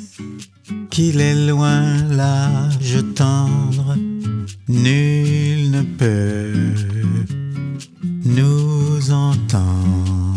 [0.91, 3.95] qu'il est loin l'âge tendre,
[4.67, 6.75] nul ne peut
[8.25, 10.28] nous entendre.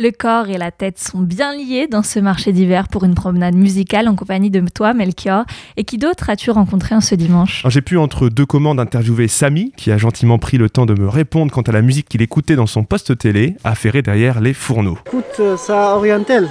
[0.00, 3.56] Le corps et la tête sont bien liés dans ce marché d'hiver pour une promenade
[3.56, 5.44] musicale en compagnie de toi, Melchior.
[5.76, 9.72] Et qui d'autre as-tu rencontré en ce dimanche J'ai pu, entre deux commandes, interviewer Samy,
[9.76, 12.54] qui a gentiment pris le temps de me répondre quant à la musique qu'il écoutait
[12.54, 14.98] dans son poste télé, affairé derrière les fourneaux.
[15.06, 16.48] Écoute, euh, ça oriental.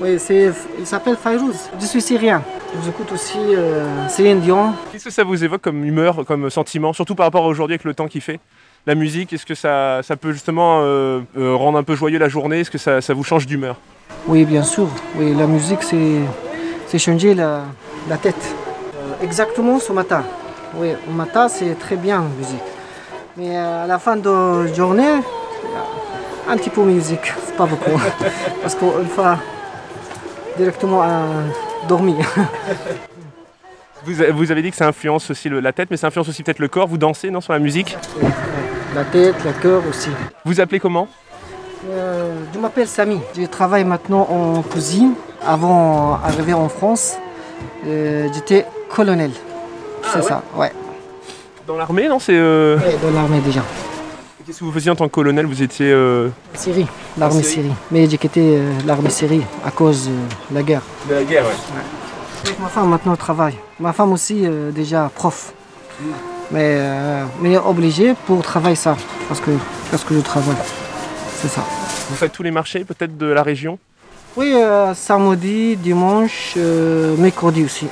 [0.00, 1.68] Oui, c'est, il s'appelle Fayrouz.
[1.80, 2.44] Je suis syrien.
[2.84, 4.72] J'écoute aussi euh, Céline Dion.
[4.92, 7.84] Qu'est-ce que ça vous évoque comme humeur, comme sentiment, surtout par rapport à aujourd'hui avec
[7.84, 8.38] le temps qu'il fait?
[8.86, 12.60] La musique Est-ce que ça, peut justement euh, euh, rendre un peu joyeux la journée?
[12.60, 13.76] Est-ce que ça, vous change d'humeur?
[14.26, 14.88] Oui, bien sûr.
[15.16, 17.64] Oui, la musique, c'est changer la,
[18.20, 18.54] tête.
[18.94, 20.24] Euh, exactement ce matin.
[20.76, 22.62] Oui, au matin, c'est très bien la musique.
[23.36, 25.20] Mais à la fin de la journée,
[26.48, 27.32] un petit peu de musique.
[27.56, 28.00] pas beaucoup.
[28.62, 29.38] Parce qu'on va
[30.56, 31.22] directement à
[31.88, 32.26] dormir.
[34.04, 36.42] Vous, vous avez dit que ça influence aussi le- la tête, mais ça influence aussi
[36.42, 36.88] peut-être le corps.
[36.88, 37.96] Vous dansez, non, sur la musique?
[38.94, 40.10] La tête, le cœur aussi.
[40.44, 41.08] Vous appelez comment?
[41.88, 43.20] Euh, je m'appelle Samy.
[43.36, 45.14] Je travaille maintenant en cuisine.
[45.46, 47.16] Avant d'arriver en France,
[47.86, 49.30] euh, j'étais colonel.
[50.12, 50.72] C'est ça, ouais.
[51.66, 52.34] Dans l'armée, non C'est.
[52.36, 53.62] euh, Ouais, Dans l'armée déjà.
[54.46, 55.46] Qu'est-ce que vous faisiez en tant que colonel?
[55.46, 55.90] Vous étiez.
[55.92, 56.86] euh, Syrie,
[57.16, 57.62] l'armée Syrie?
[57.66, 57.74] Syrie.
[57.92, 60.82] Mais j'ai quitté l'armée Syrie à cause de la guerre.
[61.08, 61.50] De la guerre, ouais.
[62.44, 63.54] Avec ma femme maintenant travaille.
[63.78, 65.52] Ma femme aussi euh, déjà prof.
[66.50, 68.96] Mais, euh, mais obligée pour travailler ça.
[69.28, 69.52] Parce que,
[69.90, 70.56] parce que je travaille.
[71.40, 71.62] C'est ça.
[72.10, 73.78] Vous faites tous les marchés peut-être de la région?
[74.36, 76.56] Oui, euh, samedi, dimanche,
[77.18, 77.86] mercredi aussi.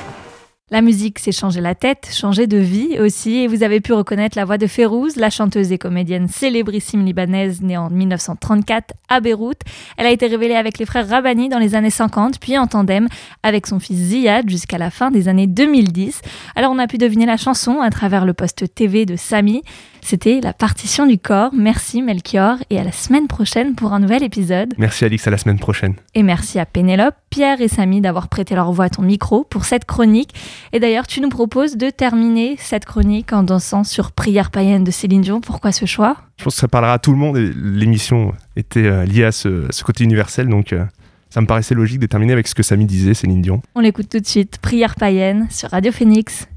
[0.72, 3.38] La musique, c'est changer la tête, changer de vie aussi.
[3.38, 7.60] Et vous avez pu reconnaître la voix de Férouz, la chanteuse et comédienne célébrissime libanaise
[7.60, 9.62] née en 1934 à Beyrouth.
[9.96, 13.08] Elle a été révélée avec les frères Rabani dans les années 50, puis en tandem
[13.42, 16.22] avec son fils Ziad jusqu'à la fin des années 2010.
[16.54, 19.62] Alors on a pu deviner la chanson à travers le poste TV de Samy.
[20.02, 21.50] C'était la partition du corps.
[21.54, 24.74] Merci Melchior et à la semaine prochaine pour un nouvel épisode.
[24.78, 25.94] Merci Alix, à la semaine prochaine.
[26.14, 29.64] Et merci à Pénélope, Pierre et Samy d'avoir prêté leur voix à ton micro pour
[29.64, 30.34] cette chronique.
[30.72, 34.90] Et d'ailleurs, tu nous proposes de terminer cette chronique en dansant sur Prière païenne de
[34.90, 35.40] Céline Dion.
[35.40, 36.16] Pourquoi ce choix?
[36.38, 39.68] Je pense que ça parlera à tout le monde l'émission était euh, liée à ce,
[39.68, 40.84] à ce côté universel, donc euh,
[41.28, 43.62] ça me paraissait logique de terminer avec ce que Samy disait, Céline Dion.
[43.74, 44.58] On l'écoute tout de suite.
[44.58, 46.48] Prière païenne sur Radio Phoenix.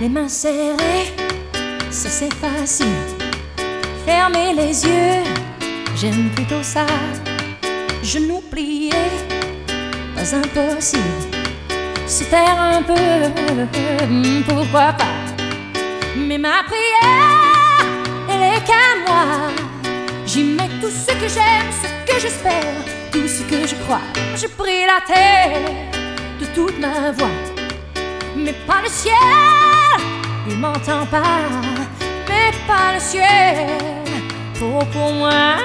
[0.00, 1.12] Les mains serrées,
[1.90, 2.86] ça c'est facile.
[4.06, 5.22] Fermer les yeux,
[5.94, 6.86] j'aime plutôt ça.
[8.02, 8.90] Genoux pliés,
[10.14, 11.02] pas impossible.
[12.06, 15.18] Se taire un peu, hmm, pourquoi pas.
[16.16, 17.84] Mais ma prière,
[18.30, 19.50] elle est qu'à moi.
[20.24, 22.74] J'y mets tout ce que j'aime, ce que j'espère,
[23.12, 24.00] tout ce que je crois.
[24.34, 25.60] Je prie la terre
[26.40, 27.28] de toute ma voix
[28.36, 29.79] mais pas le ciel.
[30.52, 31.38] Il m'entend pas,
[32.28, 33.68] mais pas le ciel.
[34.58, 35.56] Pour pour moi.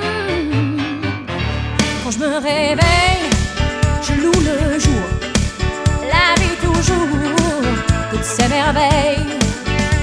[0.00, 0.78] Hmm.
[2.04, 3.30] Quand je me réveille,
[4.02, 5.06] je loue le jour,
[6.14, 7.08] la vie toujours,
[8.10, 9.36] toutes ces merveilles.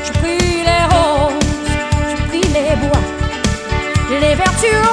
[0.06, 1.68] Je prie les roses,
[2.12, 3.06] je prie les bois,
[4.10, 4.84] les vertus,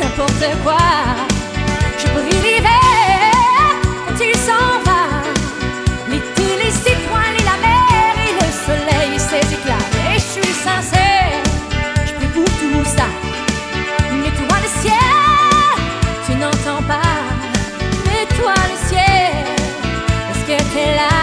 [0.00, 1.35] n'importe quoi.
[20.78, 21.15] Est-ce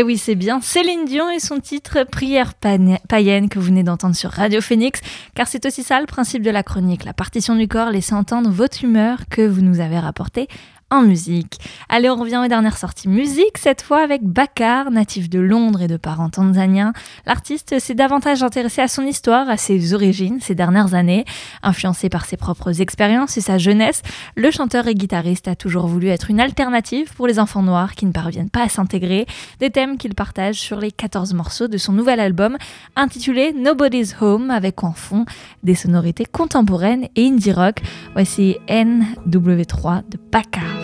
[0.00, 0.62] Et oui, c'est bien.
[0.62, 4.98] Céline Dion et son titre Prière païenne que vous venez d'entendre sur Radio Phoenix,
[5.34, 8.48] car c'est aussi ça le principe de la chronique, la partition du corps laisse entendre
[8.48, 10.48] votre humeur que vous nous avez rapportée
[10.90, 11.58] en musique.
[11.88, 15.88] Allez, on revient aux dernières sorties musique, cette fois avec Bakar, natif de Londres et
[15.88, 16.92] de parents tanzaniens.
[17.26, 21.24] L'artiste s'est davantage intéressé à son histoire, à ses origines ces dernières années.
[21.62, 24.02] Influencé par ses propres expériences et sa jeunesse,
[24.36, 28.06] le chanteur et guitariste a toujours voulu être une alternative pour les enfants noirs qui
[28.06, 29.26] ne parviennent pas à s'intégrer.
[29.60, 32.56] Des thèmes qu'il partage sur les 14 morceaux de son nouvel album
[32.96, 35.24] intitulé Nobody's Home avec en fond
[35.62, 37.80] des sonorités contemporaines et indie rock.
[38.14, 40.79] Voici NW3 de Bakar.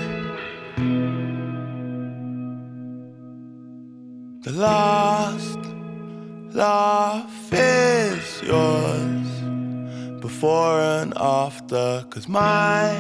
[4.47, 5.59] The last
[6.55, 12.95] laugh is yours before and after, cause my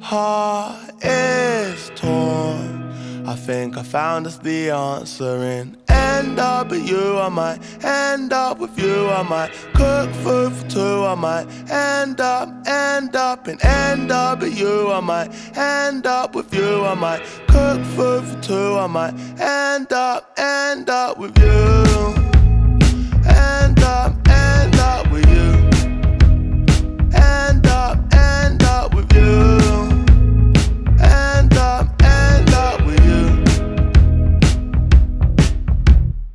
[0.00, 2.83] heart is torn.
[3.26, 5.76] I think I found us the answer in
[6.24, 7.18] end up with you.
[7.18, 9.08] I might end up with you.
[9.08, 11.04] I might cook food for two.
[11.04, 14.90] I might end up, end up, and end up with you.
[14.90, 16.84] I might end up with you.
[16.84, 18.78] I might cook food for two.
[18.78, 22.13] I might end up, end up with you.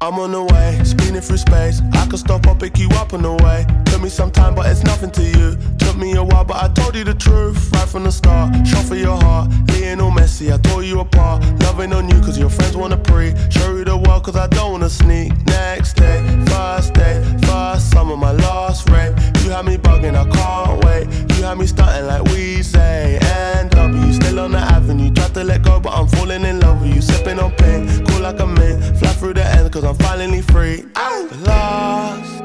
[0.09, 1.83] I'm on the way, speeding through space.
[1.93, 3.63] I could stop or pick you up on the way.
[3.85, 5.55] Took me some time, but it's nothing to you.
[5.77, 8.65] Took me a while, but I told you the truth right from the start.
[8.65, 11.43] Shot for your heart, Lionel Messi, I tore you apart.
[11.61, 13.35] Loving on you, cause your friends wanna pre.
[13.51, 15.31] Show you the world, cause I don't wanna sneak.
[15.45, 19.13] Next day, first day, first summer, my last rape.
[19.49, 21.07] You had me bugging, I can't wait.
[21.35, 23.17] You had me stunting like we say.
[23.19, 25.11] And W, still on the avenue.
[25.11, 27.01] Tried to let go, but I'm falling in love with you.
[27.01, 28.99] Sipping on pain, cool like a mint.
[28.99, 30.83] Fly through the end, cause I'm finally free.
[30.83, 32.43] The last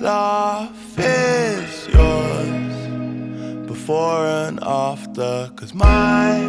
[0.00, 5.48] laugh is yours before and after.
[5.54, 6.40] Cause my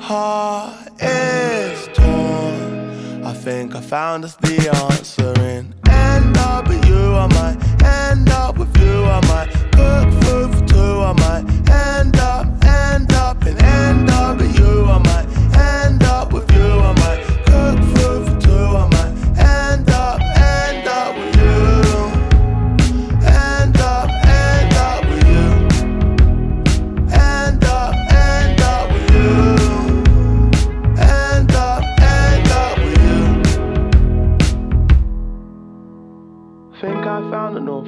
[0.00, 3.22] heart is torn.
[3.22, 5.74] I think I found us the answer in
[6.20, 7.14] end up with you.
[7.16, 9.04] I might end up with you.
[9.04, 11.00] I might cook food for two.
[11.10, 14.84] I might end up, end up, and end up with you.
[14.84, 15.09] I might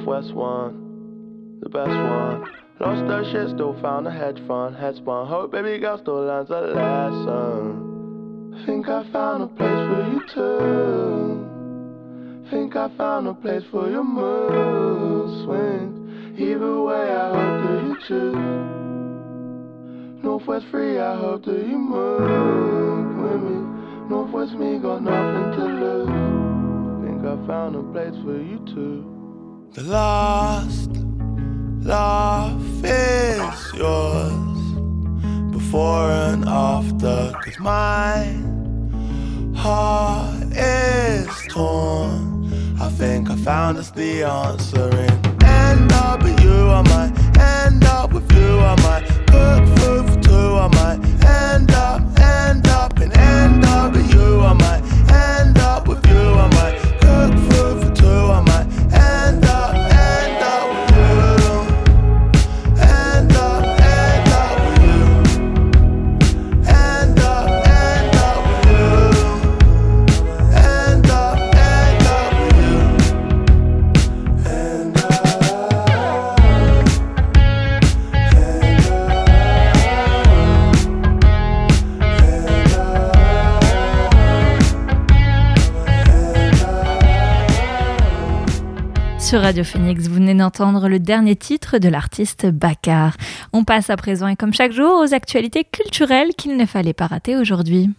[0.05, 2.51] Northwest one, the best one.
[2.81, 5.27] Lost that shit, still found a hedge fund, head spun.
[5.27, 7.85] Hope baby girl still learns a lesson.
[8.65, 11.47] Think I found a place for you too.
[12.49, 15.95] Think I found a place for your mood swings.
[16.37, 18.35] Either way, I hope that you choose.
[20.21, 23.55] Northwest free, I hope that you move with me.
[24.09, 26.09] Northwest me got nothing to lose.
[27.07, 29.12] Think I found a place for you too.
[29.73, 30.91] The last
[31.81, 34.59] laugh is yours
[35.51, 37.33] before and after.
[37.43, 38.37] Cause my
[39.59, 42.77] heart is torn.
[42.79, 46.69] I think I found us the answer in end up with you.
[46.69, 48.59] I might end up with you.
[48.59, 50.49] I might cook food for two.
[50.65, 54.39] I might end up, end up, and end up with you.
[54.39, 56.19] I might end up with you.
[56.19, 56.82] I might
[89.33, 90.07] sur Radio Phoenix.
[90.07, 93.17] Vous venez d'entendre le dernier titre de l'artiste Bakar.
[93.51, 97.07] On passe à présent et comme chaque jour aux actualités culturelles qu'il ne fallait pas
[97.07, 97.89] rater aujourd'hui.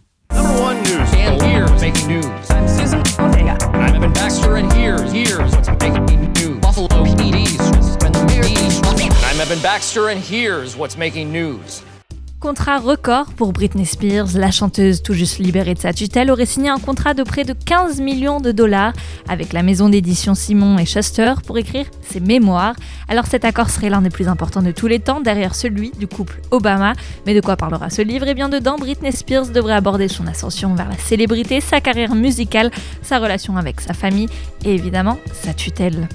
[12.45, 14.37] Contrat record pour Britney Spears.
[14.37, 17.55] La chanteuse tout juste libérée de sa tutelle aurait signé un contrat de près de
[17.55, 18.93] 15 millions de dollars
[19.31, 22.75] avec la maison d'édition Simon et Schuster pour écrire ses mémoires.
[23.09, 26.07] Alors cet accord serait l'un des plus importants de tous les temps derrière celui du
[26.07, 26.93] couple Obama.
[27.25, 28.27] Mais de quoi parlera ce livre?
[28.27, 32.15] Et eh bien dedans, Britney Spears devrait aborder son ascension vers la célébrité, sa carrière
[32.15, 32.71] musicale,
[33.01, 34.29] sa relation avec sa famille
[34.67, 36.09] et évidemment sa tutelle.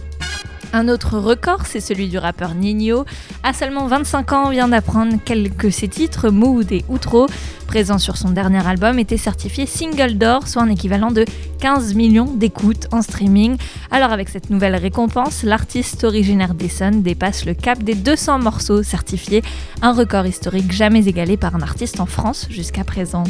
[0.72, 3.06] Un autre record, c'est celui du rappeur Nino.
[3.42, 7.26] À seulement 25 ans, on vient d'apprendre quelques ses titres, Mood et Outro,
[7.66, 11.26] présents sur son dernier album, étaient certifiés single d'or, soit un équivalent de
[11.60, 13.58] 15 millions d'écoutes en streaming.
[13.90, 19.42] Alors avec cette nouvelle récompense, l'artiste originaire d'Essonne dépasse le cap des 200 morceaux certifiés,
[19.82, 23.24] un record historique jamais égalé par un artiste en France jusqu'à présent.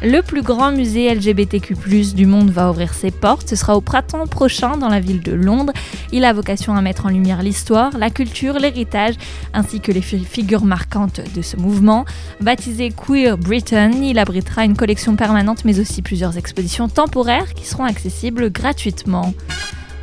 [0.00, 1.74] Le plus grand musée LGBTQ+
[2.14, 3.48] du monde va ouvrir ses portes.
[3.48, 5.72] Ce sera au printemps prochain dans la ville de Londres.
[6.12, 9.16] Il a vocation à mettre en lumière l'histoire, la culture, l'héritage,
[9.54, 12.04] ainsi que les figures marquantes de ce mouvement.
[12.40, 17.84] Baptisé Queer Britain, il abritera une collection permanente, mais aussi plusieurs expositions temporaires qui seront
[17.84, 19.34] accessibles gratuitement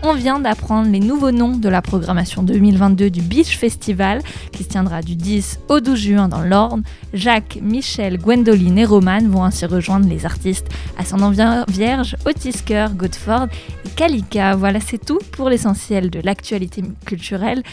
[0.04, 4.22] on vient d'apprendre les nouveaux noms de la programmation 2022 du Beach Festival,
[4.52, 6.84] qui se tiendra du 10 au 12 juin dans l'Orne.
[7.14, 10.68] Jacques, Michel, Gwendoline et Roman vont ainsi rejoindre les artistes
[10.98, 11.32] Ascendant
[11.68, 13.48] Vierge, Otisker, Godford
[13.86, 14.56] et Kalika.
[14.56, 17.64] Voilà, c'est tout pour l'essentiel de l'actualité culturelle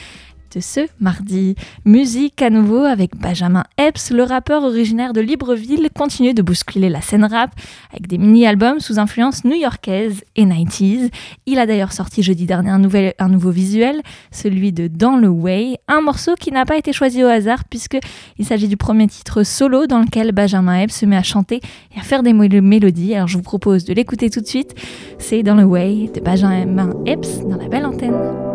[0.55, 1.55] de ce mardi.
[1.85, 7.01] Musique à nouveau avec Benjamin Epps, le rappeur originaire de Libreville, continue de bousculer la
[7.01, 7.51] scène rap
[7.91, 11.11] avec des mini-albums sous influence new-yorkaise et 90s.
[11.47, 15.29] Il a d'ailleurs sorti jeudi dernier un, nouvel, un nouveau visuel, celui de Dans le
[15.29, 17.99] Way, un morceau qui n'a pas été choisi au hasard puisque
[18.39, 21.61] il s'agit du premier titre solo dans lequel Benjamin Epps se met à chanter
[21.97, 23.15] et à faire des mélodies.
[23.15, 24.75] Alors je vous propose de l'écouter tout de suite.
[25.19, 28.52] C'est Dans le Way de Benjamin Epps dans la belle antenne.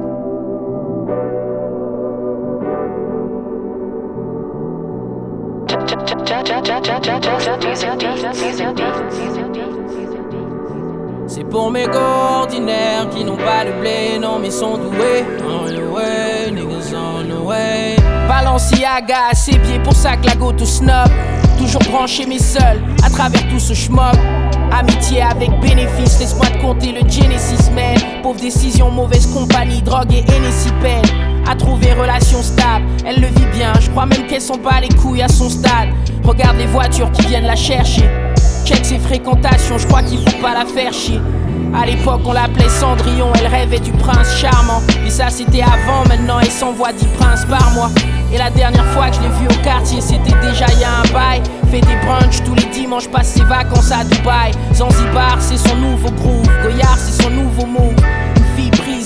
[11.28, 15.26] C'est pour mes gars ordinaires qui n'ont pas le blé, non mais sont doués.
[15.42, 17.98] On the way, niggas on the way.
[18.30, 21.10] Balenciaga à ses pieds pour ça que la go tout snob.
[21.58, 24.16] Toujours branché mais seul à travers tout ce schmock.
[24.72, 27.98] Amitié avec bénéfice, laisse-moi te compter le Genesis man.
[28.24, 30.72] Pauvre décision, mauvaise compagnie, drogue et Hennessy
[31.46, 33.74] A trouvé relation stable, elle le vit bien.
[33.82, 35.90] Je crois même qu'elle sent pas les couilles à son stade.
[36.28, 38.04] Regarde les voitures qui viennent la chercher.
[38.66, 41.22] Check ses fréquentations, je crois qu'il faut pas la faire chier.
[41.74, 44.82] À l'époque, on l'appelait Cendrillon, elle rêvait du prince charmant.
[45.06, 47.90] Mais ça, c'était avant, maintenant, elle s'envoie 10 princes par mois.
[48.34, 51.14] Et la dernière fois que je l'ai vue au quartier, c'était déjà y a un
[51.14, 51.42] bail.
[51.72, 54.52] Fait des brunchs tous les dimanches, passe ses vacances à Dubaï.
[54.74, 56.50] Zanzibar, c'est son nouveau groove.
[56.62, 57.96] Goyard, c'est son nouveau move.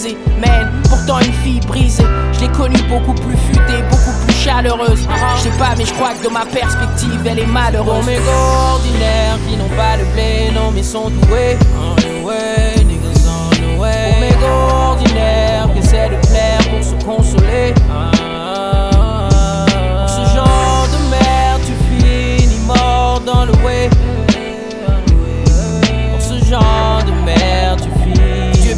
[0.01, 2.05] Brisée, man, pourtant une fille brisée.
[2.33, 5.07] Je l'ai connue beaucoup plus futée, beaucoup plus chaleureuse.
[5.37, 8.05] Je sais pas, mais je crois que de ma perspective, elle est malheureuse.
[8.05, 11.57] Mes ordinaires qui n'ont pas de blé, non, mais sont doués.
[11.77, 14.11] On the way, niggas on the way.
[14.11, 17.73] Pour mes ordinaires qui essaient de plaire pour se consoler.
[19.97, 23.89] Pour ce genre de merde, tu finis mort dans le way.
[26.11, 26.80] Pour ce genre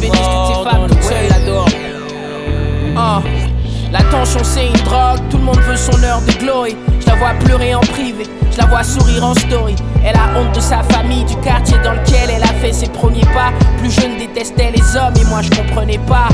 [0.04, 0.64] bénisse toutes.
[2.96, 3.22] Ah.
[3.92, 6.76] L'attention c'est une drogue, tout le monde veut son heure de glory.
[7.00, 9.76] Je la vois pleurer en privé, je la vois sourire en story.
[10.04, 13.26] Elle a honte de sa famille, du quartier dans lequel elle a fait ses premiers
[13.26, 13.52] pas.
[13.78, 16.28] Plus jeune détestait les hommes et moi je comprenais pas.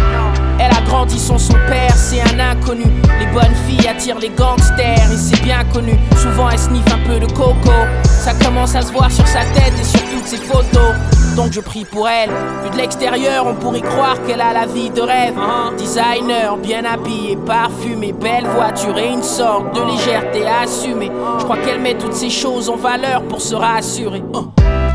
[0.58, 2.86] Elle a grandi sans son père, c'est un inconnu.
[3.18, 5.98] Les bonnes filles attirent les gangsters et c'est bien connu.
[6.16, 7.72] Souvent elle sniffe un peu de coco.
[8.04, 10.94] Ça commence à se voir sur sa tête et sur toutes ses photos.
[11.36, 12.30] Donc je prie pour elle.
[12.62, 15.34] Vu de l'extérieur, on pourrait croire qu'elle a la vie de rêve.
[15.78, 21.10] Designer, bien habillé, parfumé, belle voiture et une sorte de légèreté assumée.
[21.38, 24.22] Je crois qu'elle met toutes ces choses en valeur pour se rassurer.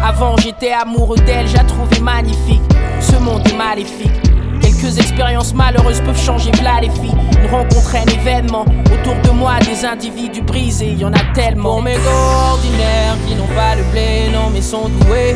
[0.04, 2.62] Avant j'étais amoureux d'elle, j'ai trouvé magnifique.
[3.00, 4.12] Ce monde est maléfique.
[4.62, 7.18] Quelques expériences malheureuses peuvent changer v'là les filles.
[7.42, 8.66] Une rencontre, un événement.
[8.94, 11.74] Autour de moi, des individus brisés, y en a tellement.
[11.76, 15.36] Pour mes gars ordinaires qui n'ont pas le blé, non mais sont doués.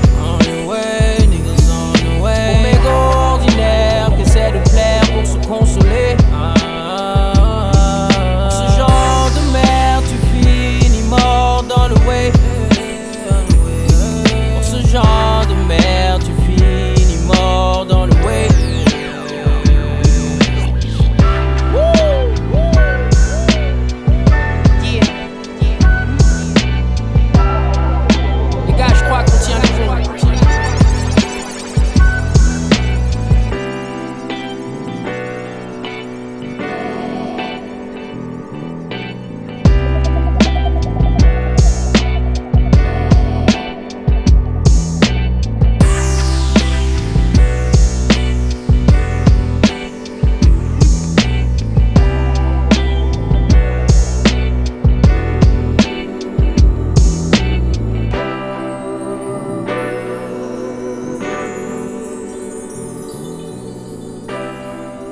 [0.70, 2.20] Way, niggas on the
[4.16, 6.16] qui essaient de plaire pour se consoler.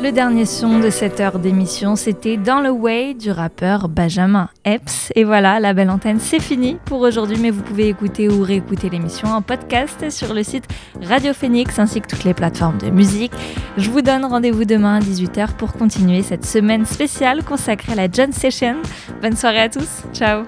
[0.07, 5.11] Le dernier son de cette heure d'émission, c'était Dans le Way du rappeur Benjamin Epps.
[5.15, 8.89] Et voilà, la belle antenne, c'est fini pour aujourd'hui, mais vous pouvez écouter ou réécouter
[8.89, 10.63] l'émission en podcast sur le site
[11.03, 13.33] Radio Phoenix ainsi que toutes les plateformes de musique.
[13.75, 18.07] Je vous donne rendez-vous demain à 18h pour continuer cette semaine spéciale consacrée à la
[18.09, 18.77] John Session.
[19.21, 20.45] Bonne soirée à tous, ciao